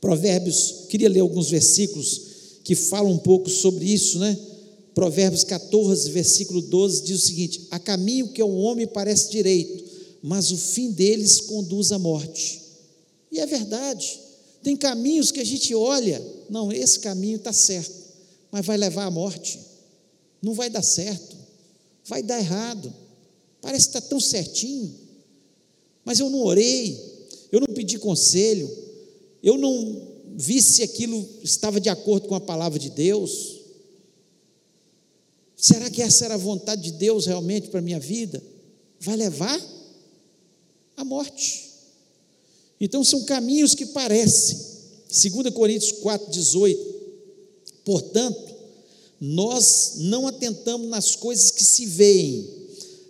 [0.00, 2.23] Provérbios, queria ler alguns versículos
[2.64, 4.36] que falam um pouco sobre isso, né?
[4.94, 9.84] Provérbios 14, versículo 12 diz o seguinte: Há caminho que ao homem parece direito,
[10.22, 12.62] mas o fim deles conduz à morte.
[13.30, 14.20] E é verdade.
[14.62, 17.92] Tem caminhos que a gente olha, não, esse caminho está certo,
[18.50, 19.60] mas vai levar à morte.
[20.40, 21.36] Não vai dar certo,
[22.06, 22.92] vai dar errado.
[23.60, 24.94] Parece que está tão certinho,
[26.04, 26.98] mas eu não orei,
[27.52, 28.70] eu não pedi conselho,
[29.42, 33.60] eu não vi se aquilo estava de acordo com a palavra de Deus.
[35.56, 38.42] Será que essa era a vontade de Deus realmente para a minha vida?
[39.00, 39.60] Vai levar
[40.96, 41.70] à morte.
[42.80, 44.58] Então são caminhos que parecem.
[45.08, 46.94] 2 Coríntios 4, 18.
[47.84, 48.54] Portanto,
[49.20, 52.50] nós não atentamos nas coisas que se veem,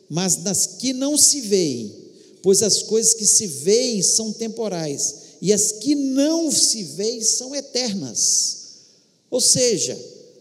[0.09, 1.93] mas nas que não se veem,
[2.43, 7.55] pois as coisas que se veem são temporais e as que não se veem são
[7.55, 8.77] eternas.
[9.31, 9.95] Ou seja,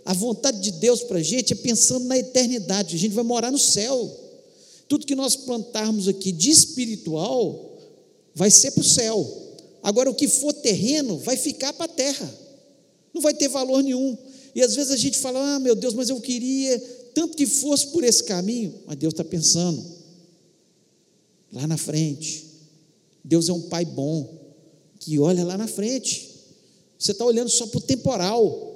[0.05, 3.51] a vontade de Deus para a gente é pensando na eternidade, a gente vai morar
[3.51, 4.09] no céu.
[4.87, 7.77] Tudo que nós plantarmos aqui de espiritual
[8.33, 9.29] vai ser para o céu.
[9.83, 12.33] Agora, o que for terreno vai ficar para a terra,
[13.13, 14.17] não vai ter valor nenhum.
[14.55, 16.79] E às vezes a gente fala: ah, meu Deus, mas eu queria
[17.13, 18.73] tanto que fosse por esse caminho.
[18.87, 19.83] Mas Deus está pensando
[21.51, 22.45] lá na frente.
[23.21, 24.42] Deus é um pai bom
[25.03, 26.29] que olha lá na frente.
[26.97, 28.69] Você está olhando só para o temporal.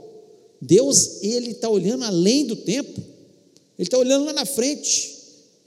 [0.62, 3.00] Deus, Ele está olhando além do tempo.
[3.78, 5.16] Ele está olhando lá na frente.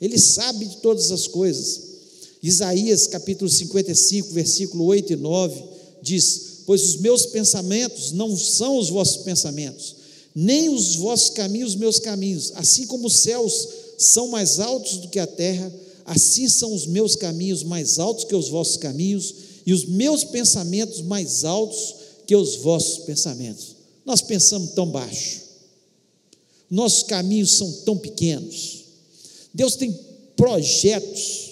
[0.01, 1.91] Ele sabe de todas as coisas.
[2.43, 5.63] Isaías capítulo 55, versículo 8 e 9
[6.03, 9.97] diz: Pois os meus pensamentos não são os vossos pensamentos,
[10.35, 12.53] nem os vossos caminhos, meus caminhos.
[12.55, 13.69] Assim como os céus
[13.99, 15.73] são mais altos do que a terra,
[16.05, 19.35] assim são os meus caminhos mais altos que os vossos caminhos,
[19.67, 21.95] e os meus pensamentos mais altos
[22.27, 23.77] que os vossos pensamentos.
[24.05, 25.43] Nós pensamos tão baixo,
[26.71, 28.85] nossos caminhos são tão pequenos.
[29.53, 29.93] Deus tem
[30.37, 31.51] projetos,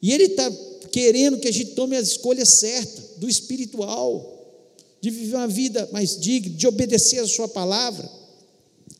[0.00, 0.50] e Ele está
[0.90, 4.30] querendo que a gente tome a escolha certa, do espiritual,
[5.00, 8.08] de viver uma vida mais digna, de obedecer a Sua palavra,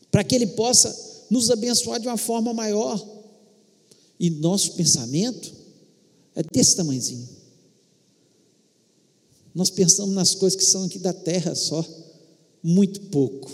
[0.09, 3.03] para que Ele possa nos abençoar de uma forma maior.
[4.19, 5.51] E nosso pensamento
[6.35, 7.27] é desse tamanhozinho.
[9.53, 11.85] Nós pensamos nas coisas que são aqui da terra só,
[12.63, 13.51] muito pouco,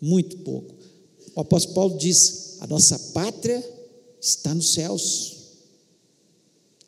[0.00, 0.74] muito pouco.
[1.34, 3.62] O apóstolo Paulo diz: a nossa pátria
[4.20, 5.34] está nos céus.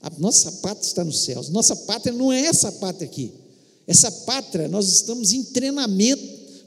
[0.00, 1.48] A nossa pátria está nos céus.
[1.48, 3.32] Nossa pátria não é essa pátria aqui.
[3.87, 6.22] Essa pátria, nós estamos em treinamento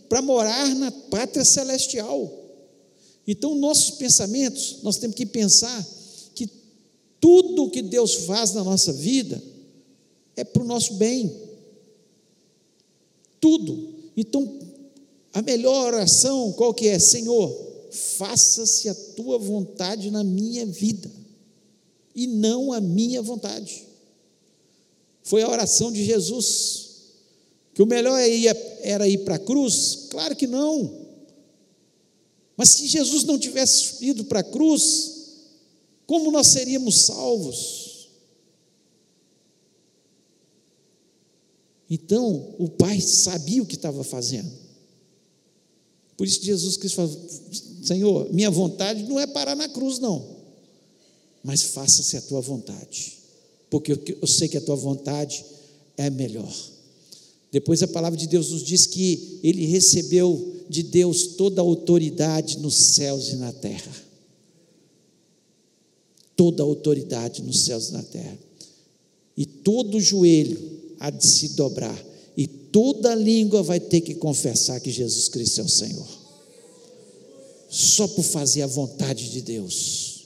[0.10, 2.32] para morar na pátria celestial.
[3.28, 5.88] Então, nossos pensamentos, nós temos que pensar
[6.34, 6.50] que
[7.22, 9.42] tudo que Deus faz na nossa vida
[10.36, 11.49] é para o nosso bem
[13.40, 13.96] tudo.
[14.16, 14.60] Então,
[15.34, 17.00] a melhor oração qual que é?
[17.00, 17.56] Senhor,
[17.92, 21.10] faça-se a tua vontade na minha vida
[22.16, 23.88] e não a minha vontade.
[25.24, 26.90] Foi a oração de Jesus.
[27.74, 28.20] Que o melhor
[28.82, 30.08] era ir para a cruz?
[30.10, 31.08] Claro que não.
[32.58, 35.20] Mas se Jesus não tivesse ido para a cruz,
[36.06, 37.79] como nós seríamos salvos?
[41.90, 44.52] Então, o pai sabia o que estava fazendo.
[46.16, 47.30] Por isso Jesus Cristo falou:
[47.82, 50.38] Senhor, minha vontade não é parar na cruz, não.
[51.44, 53.18] Mas faça-se a tua vontade.
[53.70, 55.44] Porque eu sei que a tua vontade
[55.98, 56.54] é melhor.
[57.52, 62.60] Depois a palavra de Deus nos diz que ele recebeu de Deus toda a autoridade
[62.60, 63.92] nos céus e na terra.
[66.36, 68.38] Toda a autoridade nos céus e na terra.
[69.36, 71.98] E todo joelho há de se dobrar,
[72.36, 76.20] e toda língua vai ter que confessar que Jesus Cristo é o Senhor.
[77.70, 80.26] só por fazer a vontade de Deus,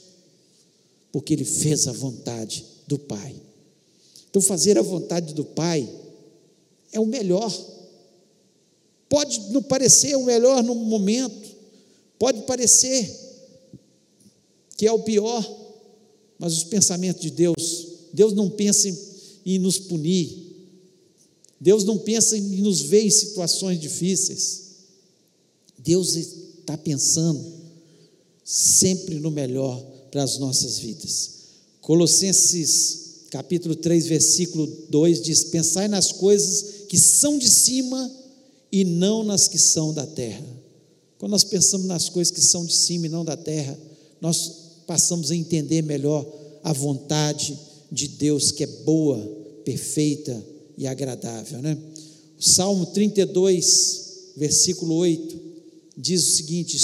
[1.11, 3.35] porque ele fez a vontade do Pai.
[4.29, 5.87] Então, fazer a vontade do Pai
[6.93, 7.51] é o melhor.
[9.09, 11.49] Pode não parecer o melhor no momento,
[12.17, 13.23] pode parecer
[14.77, 15.43] que é o pior,
[16.39, 18.97] mas os pensamentos de Deus, Deus não pensa em,
[19.45, 20.42] em nos punir,
[21.63, 24.63] Deus não pensa em nos ver em situações difíceis,
[25.79, 27.41] Deus está pensando
[28.43, 31.31] sempre no melhor para as nossas vidas.
[31.79, 38.11] Colossenses capítulo 3, versículo 2 diz: Pensai nas coisas que são de cima
[38.69, 40.45] e não nas que são da terra.
[41.17, 43.79] Quando nós pensamos nas coisas que são de cima e não da terra,
[44.19, 44.51] nós
[44.85, 46.29] passamos a entender melhor
[46.61, 47.57] a vontade
[47.89, 49.17] de Deus que é boa,
[49.63, 51.77] perfeita e agradável, né?
[52.37, 55.43] O Salmo 32, versículo 8
[55.97, 56.77] diz o seguinte: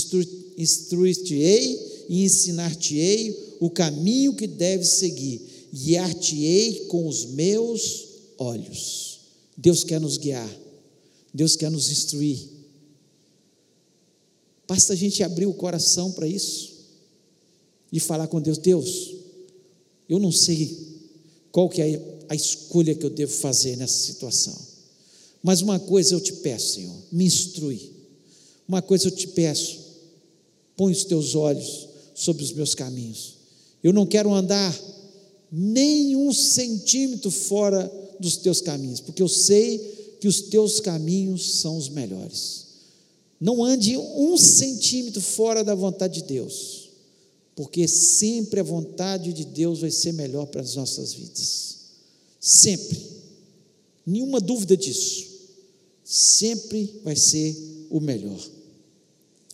[0.58, 5.42] Instruir-te-ei e ensinar-te-ei o caminho que deves seguir,
[5.74, 9.20] guiar-te-ei com os meus olhos.
[9.58, 10.50] Deus quer nos guiar,
[11.34, 12.40] Deus quer nos instruir.
[14.68, 16.74] Basta a gente abrir o coração para isso
[17.92, 19.16] e falar com Deus: Deus,
[20.08, 20.78] eu não sei
[21.52, 24.58] qual que é a escolha que eu devo fazer nessa situação,
[25.44, 28.00] mas uma coisa eu te peço, Senhor, me instrui
[28.70, 29.80] uma coisa eu te peço:
[30.78, 33.34] põe os teus olhos sobre os meus caminhos.
[33.84, 34.80] Eu não quero andar
[35.52, 41.78] nem um centímetro fora dos teus caminhos, porque eu sei que os teus caminhos são
[41.78, 42.68] os melhores.
[43.42, 46.90] Não ande um centímetro fora da vontade de Deus,
[47.56, 51.79] porque sempre a vontade de Deus vai ser melhor para as nossas vidas.
[52.40, 53.00] Sempre.
[54.06, 55.28] Nenhuma dúvida disso.
[56.04, 57.56] Sempre vai ser
[57.90, 58.40] o melhor.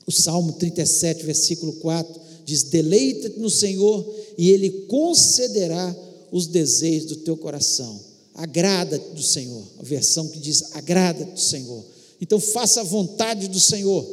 [0.05, 5.95] O Salmo 37, versículo 4 diz: Deleita-te no Senhor e Ele concederá
[6.31, 7.99] os desejos do teu coração.
[8.33, 9.63] Agrada-te do Senhor.
[9.79, 11.83] A versão que diz: Agrada-te do Senhor.
[12.21, 14.05] Então faça a vontade do Senhor.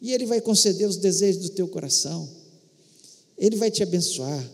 [0.00, 2.28] E Ele vai conceder os desejos do teu coração.
[3.38, 4.50] Ele vai te abençoar.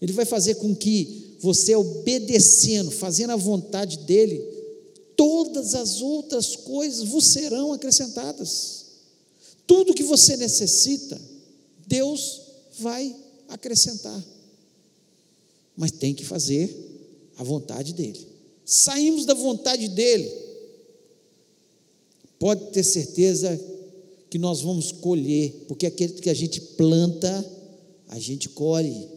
[0.00, 4.40] Ele vai fazer com que você, obedecendo, fazendo a vontade dEle,
[5.16, 8.86] todas as outras coisas vos serão acrescentadas.
[9.66, 11.20] Tudo que você necessita,
[11.86, 12.42] Deus
[12.78, 13.14] vai
[13.48, 14.24] acrescentar.
[15.76, 16.72] Mas tem que fazer
[17.36, 18.24] a vontade dEle.
[18.64, 20.30] Saímos da vontade dEle.
[22.38, 23.60] Pode ter certeza
[24.30, 27.44] que nós vamos colher, porque aquele que a gente planta,
[28.08, 29.08] a gente colhe.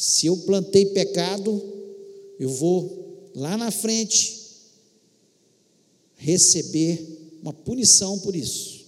[0.00, 1.62] Se eu plantei pecado,
[2.38, 4.40] eu vou lá na frente
[6.16, 8.80] receber uma punição por isso.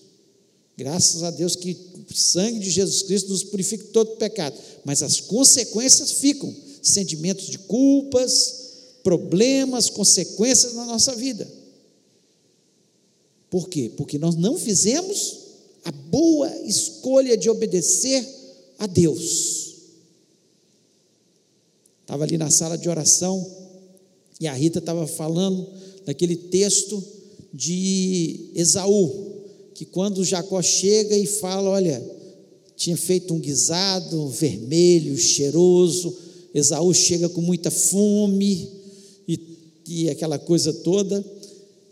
[0.75, 1.77] Graças a Deus que
[2.11, 7.48] o sangue de Jesus Cristo nos purifica de todo pecado, mas as consequências ficam, sentimentos
[7.48, 8.55] de culpas,
[9.03, 11.46] problemas, consequências na nossa vida.
[13.51, 13.92] Por quê?
[13.98, 15.40] Porque nós não fizemos
[15.85, 18.27] a boa escolha de obedecer
[18.79, 19.71] a Deus.
[22.02, 23.62] Estava ali na sala de oração
[24.40, 25.66] e a Rita estava falando
[26.04, 27.02] daquele texto
[27.54, 29.10] de Esaú,
[29.74, 32.02] que quando Jacó chega e fala, olha,
[32.76, 36.12] tinha feito um guisado vermelho, cheiroso,
[36.52, 38.68] Esaú chega com muita fome
[39.28, 39.40] e,
[39.86, 41.24] e aquela coisa toda,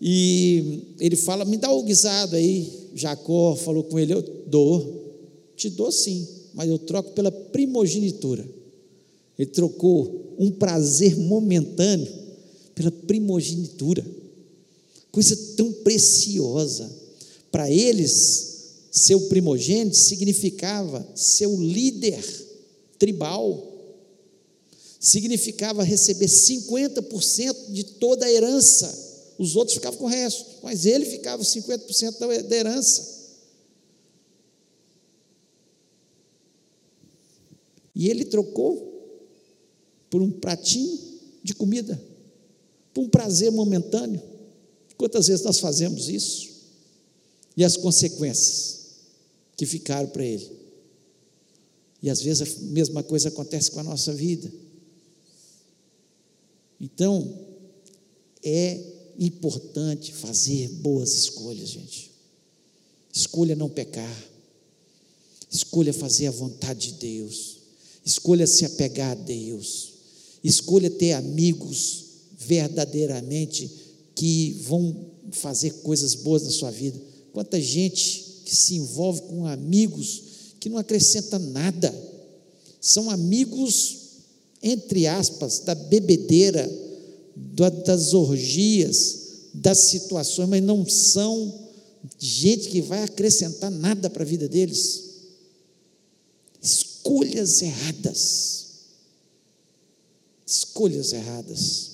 [0.00, 5.14] e ele fala, me dá o guisado aí, Jacó falou com ele, eu dou,
[5.56, 8.59] te dou sim, mas eu troco pela primogenitura.
[9.40, 12.12] Ele trocou um prazer momentâneo
[12.74, 14.04] pela primogenitura,
[15.10, 16.94] coisa tão preciosa.
[17.50, 22.22] Para eles, seu primogênito significava ser o líder
[22.98, 23.66] tribal,
[25.00, 29.32] significava receber 50% de toda a herança.
[29.38, 33.08] Os outros ficavam com o resto, mas ele ficava 50% da herança.
[37.94, 38.89] E ele trocou
[40.10, 40.98] por um pratinho
[41.42, 42.02] de comida,
[42.92, 44.20] por um prazer momentâneo.
[44.98, 46.50] Quantas vezes nós fazemos isso?
[47.56, 48.86] e as consequências
[49.54, 50.50] que ficaram para ele.
[52.02, 54.50] E às vezes a mesma coisa acontece com a nossa vida.
[56.80, 57.38] Então,
[58.42, 58.80] é
[59.18, 62.10] importante fazer boas escolhas, gente.
[63.12, 64.24] Escolha não pecar.
[65.50, 67.58] Escolha fazer a vontade de Deus.
[68.02, 69.89] Escolha se apegar a Deus.
[70.42, 72.04] Escolha ter amigos
[72.38, 73.70] verdadeiramente
[74.14, 77.00] que vão fazer coisas boas na sua vida.
[77.32, 80.30] Quanta gente que se envolve com amigos
[80.60, 81.92] que não acrescenta nada.
[82.80, 83.96] São amigos,
[84.62, 86.70] entre aspas, da bebedeira,
[87.86, 89.18] das orgias,
[89.54, 91.70] das situações, mas não são
[92.18, 95.04] gente que vai acrescentar nada para a vida deles.
[96.62, 98.59] Escolhas erradas.
[100.50, 101.90] Escolhas erradas.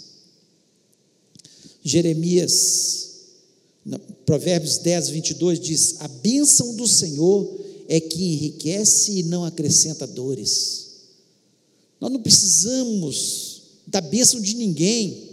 [1.85, 3.11] Jeremias,
[4.25, 10.87] Provérbios 10, 22 diz: A bênção do Senhor é que enriquece e não acrescenta dores.
[12.01, 15.29] Nós não precisamos da bênção de ninguém,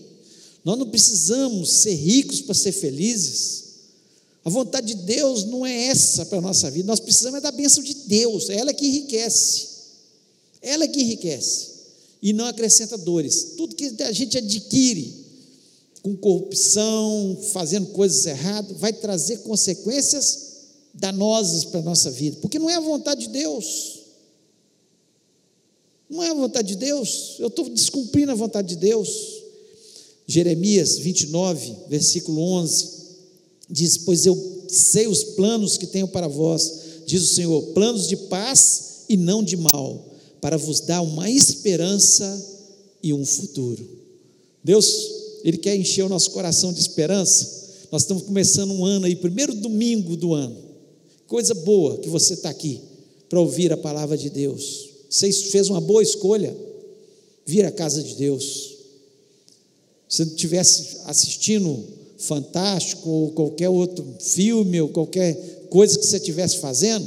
[0.64, 3.64] nós não precisamos ser ricos para ser felizes.
[4.44, 7.52] A vontade de Deus não é essa para a nossa vida, nós precisamos é da
[7.52, 9.68] bênção de Deus, é ela que enriquece,
[10.62, 11.73] ela que enriquece
[12.24, 13.56] e não acrescenta dores.
[13.58, 15.14] Tudo que a gente adquire
[16.02, 20.54] com corrupção, fazendo coisas erradas, vai trazer consequências
[20.94, 24.00] danosas para a nossa vida, porque não é a vontade de Deus.
[26.10, 29.10] Não é a vontade de Deus, eu estou descumprindo a vontade de Deus.
[30.26, 32.90] Jeremias 29, versículo 11,
[33.70, 38.16] diz: Pois eu sei os planos que tenho para vós, diz o Senhor, planos de
[38.16, 40.13] paz e não de mal,
[40.44, 42.68] para vos dar uma esperança
[43.02, 43.82] e um futuro.
[44.62, 44.86] Deus,
[45.42, 47.64] Ele quer encher o nosso coração de esperança.
[47.90, 50.58] Nós estamos começando um ano aí, primeiro domingo do ano.
[51.28, 52.82] Coisa boa que você está aqui
[53.30, 54.90] para ouvir a palavra de Deus.
[55.10, 56.54] Você fez uma boa escolha,
[57.46, 58.74] vir à casa de Deus
[60.10, 61.84] se estivesse assistindo
[62.18, 67.06] Fantástico ou qualquer outro filme ou qualquer coisa que você estivesse fazendo,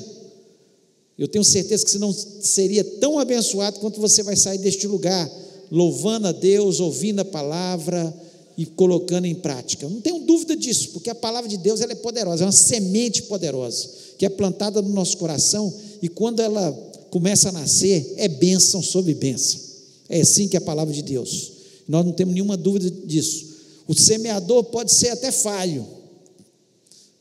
[1.18, 5.30] eu tenho certeza que você não seria tão abençoado quanto você vai sair deste lugar,
[5.70, 8.14] louvando a Deus, ouvindo a palavra
[8.56, 9.88] e colocando em prática.
[9.88, 13.22] Não tenho dúvida disso, porque a palavra de Deus ela é poderosa, é uma semente
[13.22, 13.88] poderosa,
[14.18, 16.72] que é plantada no nosso coração e quando ela
[17.10, 19.60] começa a nascer, é bênção sobre bênção.
[20.08, 21.52] É assim que é a palavra de Deus.
[21.88, 23.56] Nós não temos nenhuma dúvida disso.
[23.88, 25.86] O semeador pode ser até falho,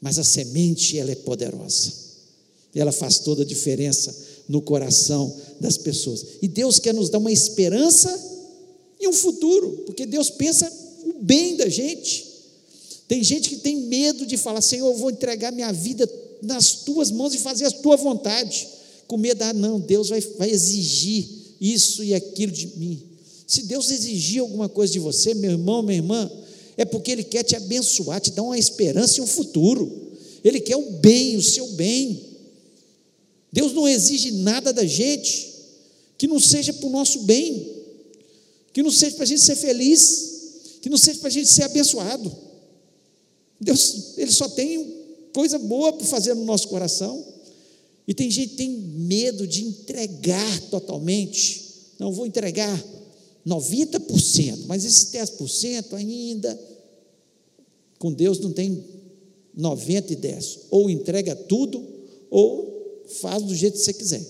[0.01, 2.04] mas a semente ela é poderosa.
[2.75, 4.13] E ela faz toda a diferença
[4.47, 6.25] no coração das pessoas.
[6.41, 8.13] E Deus quer nos dar uma esperança
[8.99, 10.71] e um futuro, porque Deus pensa
[11.05, 12.25] o bem da gente.
[13.07, 16.09] Tem gente que tem medo de falar, Senhor, eu vou entregar minha vida
[16.41, 18.67] nas tuas mãos e fazer a tua vontade.
[19.07, 21.27] Com medo, ah, não, Deus vai, vai exigir
[21.61, 23.01] isso e aquilo de mim.
[23.47, 26.31] Se Deus exigir alguma coisa de você, meu irmão, minha irmã,
[26.75, 29.91] é porque Ele quer te abençoar, te dar uma esperança e um futuro.
[30.43, 32.24] Ele quer o bem, o seu bem.
[33.55, 35.49] Deus não exige nada da gente
[36.17, 37.71] que não seja para o nosso bem,
[38.73, 41.63] que não seja para a gente ser feliz, que não seja para a gente ser
[41.63, 42.35] abençoado.
[43.61, 44.93] Deus, Ele só tem
[45.33, 47.25] coisa boa para fazer no nosso coração.
[48.05, 51.63] E tem gente que tem medo de entregar totalmente.
[51.97, 52.83] Não vou entregar
[53.47, 56.59] 90%, mas esse 10% ainda,
[57.97, 58.83] com Deus não tem
[59.55, 60.59] 90 e 10.
[60.71, 61.81] Ou entrega tudo,
[62.29, 62.64] ou
[63.21, 64.25] faz do jeito que você quiser.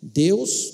[0.00, 0.72] Deus,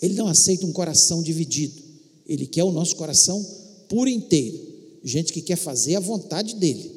[0.00, 1.82] Ele não aceita um coração dividido,
[2.26, 3.44] Ele quer o nosso coração
[3.88, 4.74] por inteiro.
[5.02, 6.90] Gente que quer fazer a vontade dEle,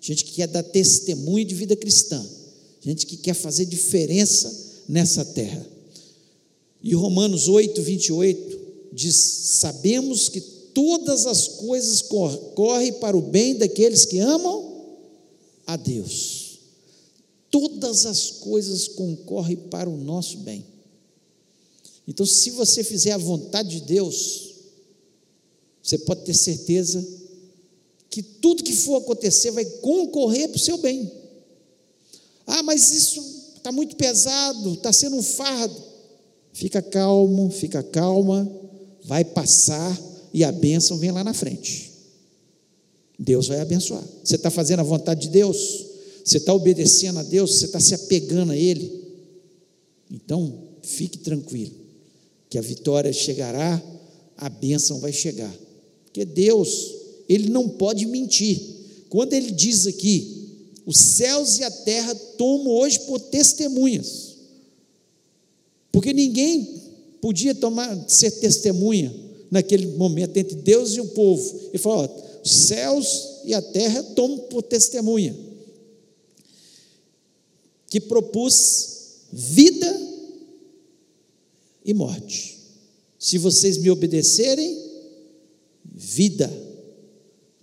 [0.00, 2.24] gente que quer dar testemunho de vida cristã,
[2.80, 5.64] gente que quer fazer diferença nessa terra.
[6.82, 8.60] E Romanos 8, 28
[8.92, 12.02] diz: Sabemos que todas as coisas
[12.54, 14.84] correm para o bem daqueles que amam
[15.66, 16.43] a Deus.
[17.54, 20.66] Todas as coisas concorrem para o nosso bem.
[22.04, 24.54] Então, se você fizer a vontade de Deus,
[25.80, 27.06] você pode ter certeza
[28.10, 31.08] que tudo que for acontecer vai concorrer para o seu bem.
[32.44, 33.20] Ah, mas isso
[33.54, 35.80] está muito pesado, está sendo um fardo.
[36.52, 38.50] Fica calmo, fica calma,
[39.04, 39.96] vai passar
[40.32, 41.92] e a bênção vem lá na frente.
[43.16, 44.02] Deus vai abençoar.
[44.24, 45.93] Você está fazendo a vontade de Deus?
[46.24, 47.56] Você está obedecendo a Deus?
[47.56, 48.90] Você está se apegando a Ele?
[50.10, 51.74] Então, fique tranquilo,
[52.48, 53.82] que a vitória chegará,
[54.36, 55.54] a bênção vai chegar.
[56.04, 56.94] Porque Deus,
[57.28, 58.58] Ele não pode mentir.
[59.10, 60.48] Quando Ele diz aqui,
[60.86, 64.34] os céus e a terra tomam hoje por testemunhas.
[65.92, 66.82] Porque ninguém
[67.20, 69.14] podia tomar, ser testemunha
[69.50, 71.60] naquele momento entre Deus e o povo.
[71.68, 75.34] Ele falou: ó, os céus e a terra tomam por testemunha.
[77.94, 79.86] Que propus vida
[81.84, 82.58] e morte.
[83.20, 84.76] Se vocês me obedecerem,
[85.84, 86.52] vida,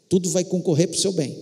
[0.07, 1.37] tudo vai concorrer para o seu bem.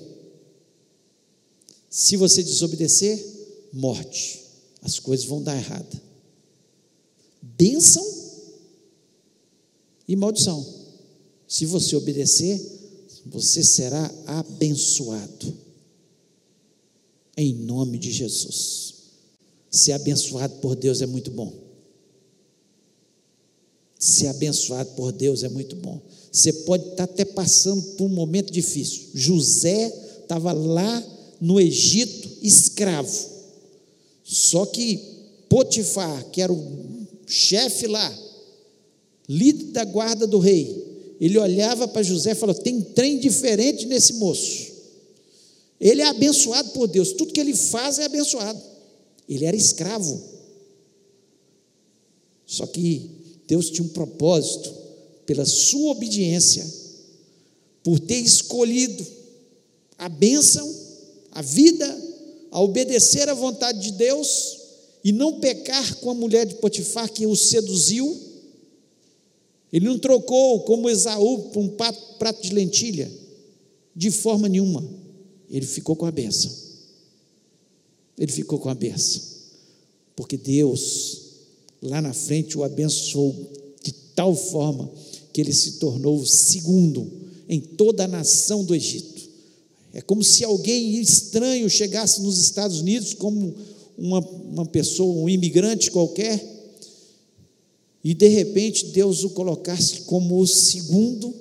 [1.87, 3.23] Se você desobedecer,
[3.71, 4.43] morte.
[4.81, 6.01] As coisas vão dar errado.
[7.43, 8.03] Bênção
[10.07, 10.65] e maldição.
[11.47, 12.59] Se você obedecer,
[13.27, 15.68] você será abençoado.
[17.41, 18.95] Em nome de Jesus.
[19.71, 21.53] Ser abençoado por Deus é muito bom.
[23.97, 26.01] Ser abençoado por Deus é muito bom.
[26.29, 29.03] Você pode estar até passando por um momento difícil.
[29.13, 29.87] José
[30.21, 31.01] estava lá
[31.39, 33.29] no Egito, escravo.
[34.21, 34.99] Só que
[35.47, 38.19] Potifar, que era o chefe lá,
[39.29, 44.15] líder da guarda do rei, ele olhava para José e falou: tem trem diferente nesse
[44.15, 44.68] moço.
[45.79, 48.61] Ele é abençoado por Deus, tudo que ele faz é abençoado.
[49.27, 50.21] Ele era escravo.
[52.45, 53.09] Só que
[53.47, 54.73] Deus tinha um propósito,
[55.25, 56.67] pela sua obediência,
[57.83, 59.05] por ter escolhido
[59.97, 60.75] a bênção,
[61.31, 62.09] a vida,
[62.51, 64.57] a obedecer à vontade de Deus
[65.03, 68.17] e não pecar com a mulher de Potifar que o seduziu.
[69.71, 71.69] Ele não trocou como Esaú por um
[72.17, 73.11] prato de lentilha,
[73.95, 74.83] de forma nenhuma.
[75.49, 76.51] Ele ficou com a bênção.
[78.17, 79.21] Ele ficou com a bênção.
[80.15, 81.29] Porque Deus
[81.81, 84.91] lá na frente o abençoou de tal forma
[85.31, 87.09] que ele se tornou o segundo
[87.47, 89.29] em toda a nação do Egito.
[89.93, 93.55] É como se alguém estranho chegasse nos Estados Unidos, como
[93.97, 96.57] uma, uma pessoa, um imigrante qualquer,
[98.03, 101.33] e de repente Deus o colocasse como o segundo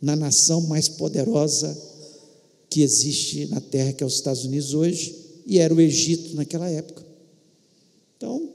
[0.00, 1.76] na nação mais poderosa
[2.72, 5.14] que existe na terra, que é os Estados Unidos hoje,
[5.46, 7.04] e era o Egito naquela época.
[8.16, 8.48] Então,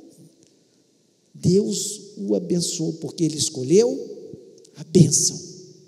[1.32, 3.95] Deus o abençoou, porque ele escolheu
[4.76, 5.39] a bênção,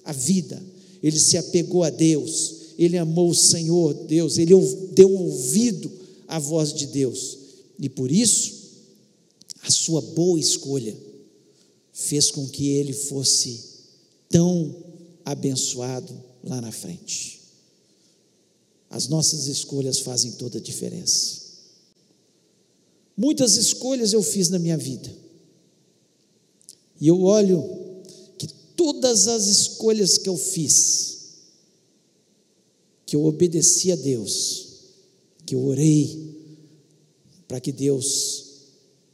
[0.05, 0.61] a vida.
[1.01, 4.53] Ele se apegou a Deus, ele amou o Senhor Deus, ele
[4.93, 5.91] deu ouvido
[6.27, 7.39] à voz de Deus.
[7.79, 8.53] E por isso,
[9.63, 10.95] a sua boa escolha
[11.91, 13.59] fez com que ele fosse
[14.29, 14.75] tão
[15.25, 16.13] abençoado
[16.43, 17.38] lá na frente.
[18.89, 21.49] As nossas escolhas fazem toda a diferença.
[23.15, 25.13] Muitas escolhas eu fiz na minha vida.
[26.99, 27.63] E eu olho
[28.37, 31.17] que todas as escolhas que eu fiz,
[33.05, 34.67] que eu obedeci a Deus,
[35.45, 36.37] que eu orei
[37.47, 38.45] para que Deus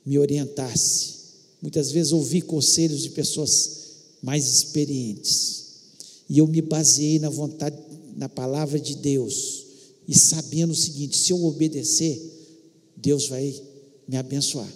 [0.05, 1.15] me orientasse.
[1.61, 3.85] Muitas vezes ouvi conselhos de pessoas
[4.21, 5.65] mais experientes.
[6.29, 7.77] E eu me baseei na vontade,
[8.15, 9.64] na palavra de Deus,
[10.07, 12.21] e sabendo o seguinte: se eu obedecer,
[12.95, 13.61] Deus vai
[14.07, 14.71] me abençoar.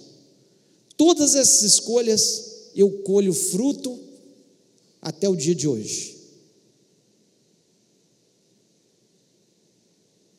[0.96, 3.98] Todas essas escolhas eu colho fruto
[5.00, 6.18] até o dia de hoje.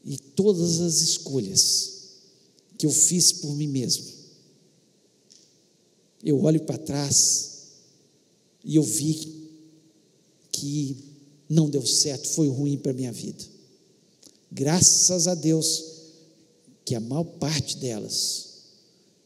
[0.04, 1.92] E todas as escolhas
[2.78, 4.06] que eu fiz por mim mesmo,
[6.24, 7.52] eu olho para trás
[8.64, 9.50] e eu vi
[10.52, 10.98] que
[11.48, 13.44] não deu certo, foi ruim para a minha vida.
[14.52, 15.84] Graças a Deus
[16.84, 18.50] que a maior parte delas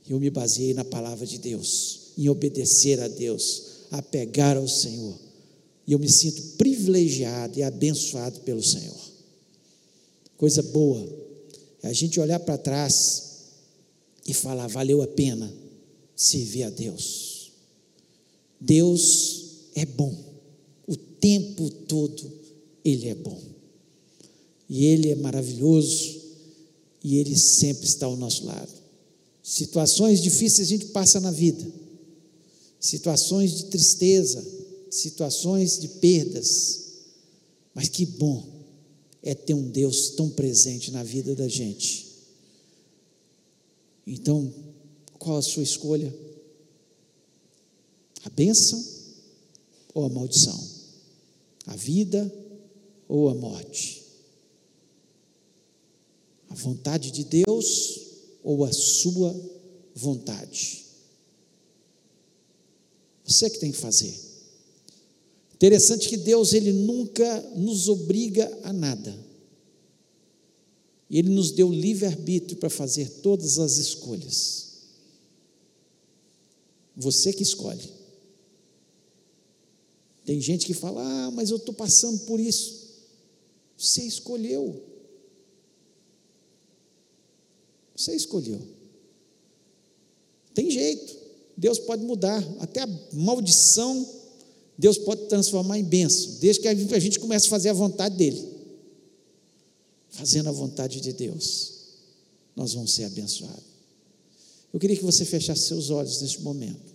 [0.07, 5.17] eu me baseei na palavra de Deus em obedecer a Deus, a pegar ao Senhor.
[5.87, 8.97] E eu me sinto privilegiado e abençoado pelo Senhor.
[10.37, 11.07] Coisa boa
[11.83, 13.23] é a gente olhar para trás
[14.25, 15.51] e falar: valeu a pena
[16.15, 17.51] servir a Deus.
[18.59, 19.43] Deus
[19.75, 20.15] é bom,
[20.87, 22.31] o tempo todo
[22.83, 23.39] Ele é bom,
[24.69, 26.21] e Ele é maravilhoso,
[27.03, 28.71] e Ele sempre está ao nosso lado.
[29.43, 31.65] Situações difíceis a gente passa na vida
[32.85, 34.45] situações de tristeza,
[34.89, 36.83] situações de perdas.
[37.73, 38.45] Mas que bom
[39.21, 42.05] é ter um Deus tão presente na vida da gente.
[44.05, 44.53] Então,
[45.17, 46.13] qual a sua escolha?
[48.23, 48.83] A bênção
[49.93, 50.63] ou a maldição?
[51.65, 52.31] A vida
[53.07, 54.04] ou a morte?
[56.55, 57.99] A vontade de Deus
[58.41, 59.35] ou a sua
[59.93, 60.85] vontade?
[63.25, 64.17] Você que tem que fazer.
[65.53, 69.13] Interessante que Deus ele nunca nos obriga a nada.
[71.11, 74.65] Ele nos deu livre arbítrio para fazer todas as escolhas.
[76.95, 77.89] Você que escolhe.
[80.23, 82.85] Tem gente que fala: "Ah, mas eu estou passando por isso".
[83.77, 84.94] Você escolheu.
[87.95, 88.61] Você escolheu.
[90.53, 91.25] Tem jeito.
[91.57, 94.05] Deus pode mudar, até a maldição,
[94.77, 98.45] Deus pode transformar em bênção, desde que a gente comece a fazer a vontade dele,
[100.09, 101.73] fazendo a vontade de Deus.
[102.55, 103.63] nós vamos ser abençoados.
[104.73, 106.93] Eu queria que você fechasse seus olhos neste momento.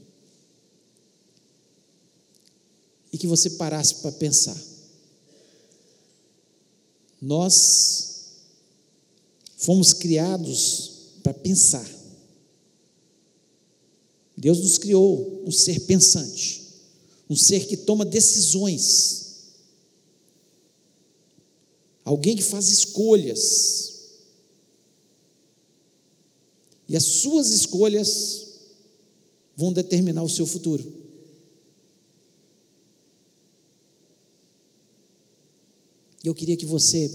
[3.12, 4.57] E que você parasse para pensar.
[7.20, 8.09] Nós
[9.61, 10.92] fomos criados
[11.22, 11.86] para pensar.
[14.36, 16.62] Deus nos criou um ser pensante,
[17.28, 19.50] um ser que toma decisões,
[22.02, 24.00] alguém que faz escolhas.
[26.88, 28.46] E as suas escolhas
[29.54, 31.00] vão determinar o seu futuro.
[36.24, 37.11] E eu queria que você,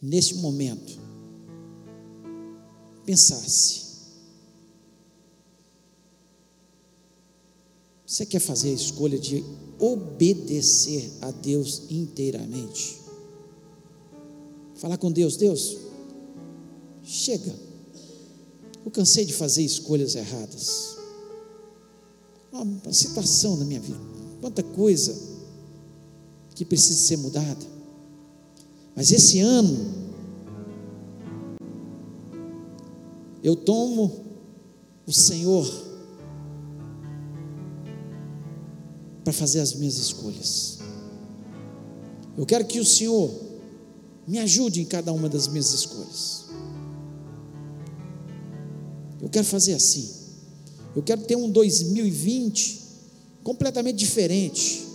[0.00, 1.01] neste momento,
[3.04, 3.82] pensasse:
[8.06, 9.44] você quer fazer a escolha de
[9.78, 13.00] obedecer a Deus inteiramente?
[14.74, 15.78] Falar com Deus, Deus,
[17.02, 17.54] chega,
[18.84, 20.96] eu cansei de fazer escolhas erradas.
[22.52, 23.98] Uma situação na minha vida,
[24.40, 25.16] quanta coisa
[26.54, 27.64] que precisa ser mudada.
[28.94, 30.01] Mas esse ano,
[33.42, 34.24] eu tomo
[35.06, 35.68] o Senhor
[39.24, 40.78] para fazer as minhas escolhas.
[42.36, 43.30] Eu quero que o Senhor
[44.26, 46.46] me ajude em cada uma das minhas escolhas.
[49.20, 50.08] Eu quero fazer assim.
[50.94, 52.80] Eu quero ter um 2020
[53.42, 54.86] completamente diferente.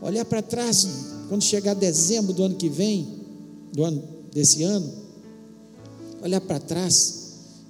[0.00, 0.86] Olhar para trás
[1.28, 3.20] quando chegar dezembro do ano que vem,
[3.72, 4.02] do ano
[4.32, 4.92] desse ano,
[6.22, 7.21] olhar para trás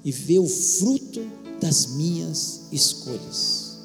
[0.05, 1.21] e ver o fruto
[1.61, 3.79] das minhas escolhas,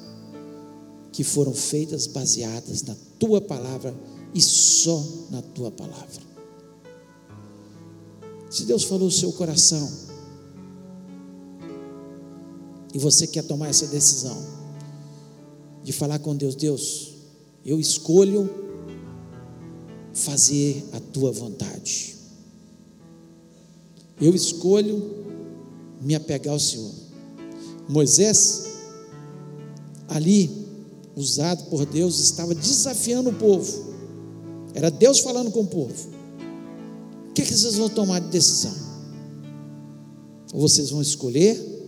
[1.12, 3.94] que foram feitas baseadas na tua palavra
[4.34, 6.28] e só na tua palavra.
[8.50, 10.08] Se Deus falou o seu coração,
[12.92, 14.36] e você quer tomar essa decisão
[15.84, 17.14] de falar com Deus, Deus,
[17.64, 18.48] eu escolho
[20.12, 22.16] fazer a tua vontade.
[24.20, 25.27] Eu escolho
[26.00, 26.92] me apegar ao Senhor.
[27.88, 28.64] Moisés,
[30.08, 30.50] ali,
[31.16, 33.88] usado por Deus, estava desafiando o povo.
[34.74, 36.08] Era Deus falando com o povo.
[37.30, 38.74] O que, é que vocês vão tomar de decisão?
[40.52, 41.78] Ou vocês vão escolher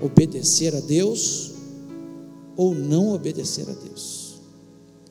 [0.00, 1.52] obedecer a Deus,
[2.56, 4.38] ou não obedecer a Deus.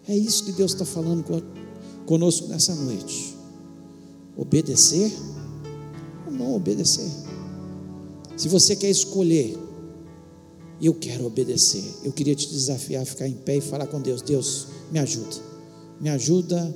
[0.08, 1.26] É isso que Deus está falando
[2.06, 3.36] conosco nessa noite.
[4.36, 5.12] Obedecer
[6.26, 7.10] ou não obedecer.
[8.38, 9.58] Se você quer escolher,
[10.80, 11.84] eu quero obedecer.
[12.04, 15.36] Eu queria te desafiar a ficar em pé e falar com Deus: Deus, me ajuda.
[16.00, 16.76] Me ajuda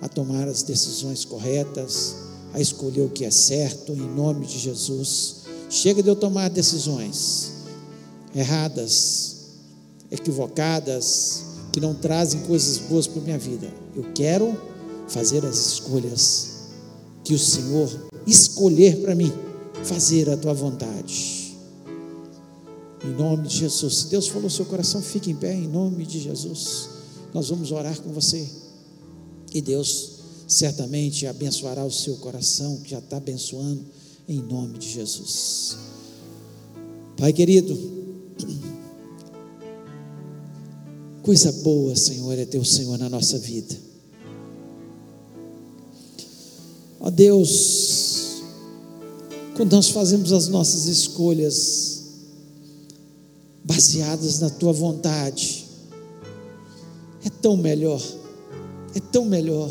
[0.00, 2.14] a tomar as decisões corretas,
[2.52, 5.40] a escolher o que é certo, em nome de Jesus.
[5.68, 7.52] Chega de eu tomar decisões
[8.34, 9.36] erradas,
[10.10, 11.42] equivocadas,
[11.72, 13.68] que não trazem coisas boas para a minha vida.
[13.96, 14.56] Eu quero
[15.08, 16.50] fazer as escolhas
[17.24, 17.88] que o Senhor
[18.26, 19.32] escolher para mim,
[19.84, 21.56] fazer a tua vontade.
[23.04, 23.94] Em nome de Jesus.
[23.94, 26.88] Se Deus falou seu coração, fique em pé em nome de Jesus.
[27.32, 28.46] Nós vamos orar com você.
[29.52, 33.84] E Deus certamente abençoará o seu coração, que já está abençoando,
[34.28, 35.76] em nome de Jesus.
[37.16, 37.76] Pai querido,
[41.22, 43.76] coisa boa, Senhor, é ter o Senhor na nossa vida.
[46.98, 48.19] Ó Deus,
[49.60, 52.04] quando nós fazemos as nossas escolhas
[53.62, 55.66] baseadas na tua vontade,
[57.22, 58.02] é tão melhor,
[58.94, 59.70] é tão melhor.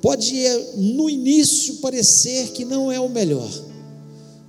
[0.00, 0.34] Pode
[0.78, 3.50] no início parecer que não é o melhor,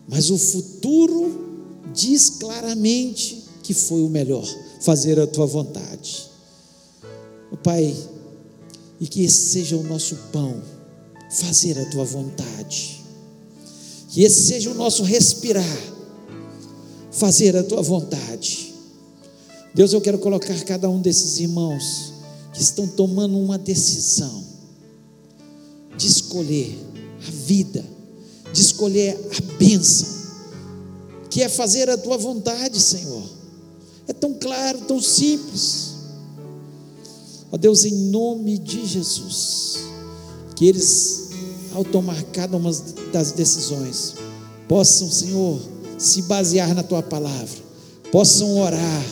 [0.08, 4.47] mas o futuro diz claramente que foi o melhor,
[4.80, 6.26] fazer a tua vontade.
[7.62, 7.93] Pai,
[8.97, 10.64] e que esse seja o nosso pão
[11.30, 13.01] fazer a tua vontade.
[14.12, 15.78] Que esse seja o nosso respirar,
[17.12, 18.74] fazer a tua vontade.
[19.74, 22.12] Deus, eu quero colocar cada um desses irmãos
[22.53, 24.43] que estão tomando uma decisão
[25.97, 26.78] de escolher
[27.26, 27.86] a vida,
[28.51, 30.09] de escolher a bênção,
[31.30, 33.24] que é fazer a tua vontade, Senhor.
[34.09, 35.95] É tão claro, tão simples.
[37.49, 39.78] Ó Deus, em nome de Jesus,
[40.53, 41.20] que eles
[41.74, 42.72] ao tomar cada uma
[43.11, 44.15] das decisões,
[44.67, 45.59] possam, Senhor,
[45.97, 47.59] se basear na tua palavra,
[48.11, 49.05] possam orar,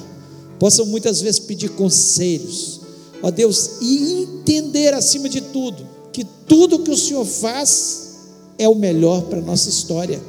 [0.58, 2.82] possam muitas vezes pedir conselhos,
[3.22, 8.10] ó Deus, e entender acima de tudo que tudo que o Senhor faz
[8.58, 10.22] é o melhor para a nossa história.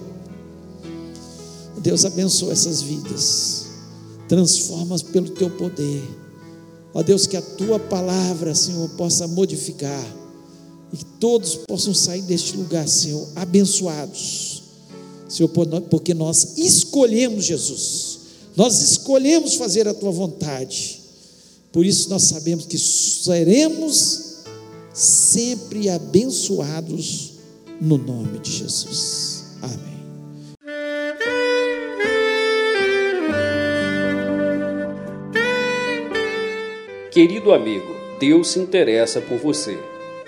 [1.78, 3.66] Deus abençoa essas vidas,
[4.28, 6.02] transforma pelo teu poder.
[6.92, 10.04] Ó Deus, que a tua palavra, Senhor, possa modificar
[10.92, 14.62] e que todos possam sair deste lugar, Senhor, abençoados,
[15.28, 15.48] Senhor,
[15.88, 18.18] porque nós escolhemos Jesus,
[18.56, 21.00] nós escolhemos fazer a tua vontade,
[21.72, 24.30] por isso nós sabemos que seremos
[24.92, 27.32] sempre abençoados
[27.80, 29.44] no nome de Jesus.
[29.62, 29.90] Amém.
[37.12, 39.78] Querido amigo, Deus se interessa por você.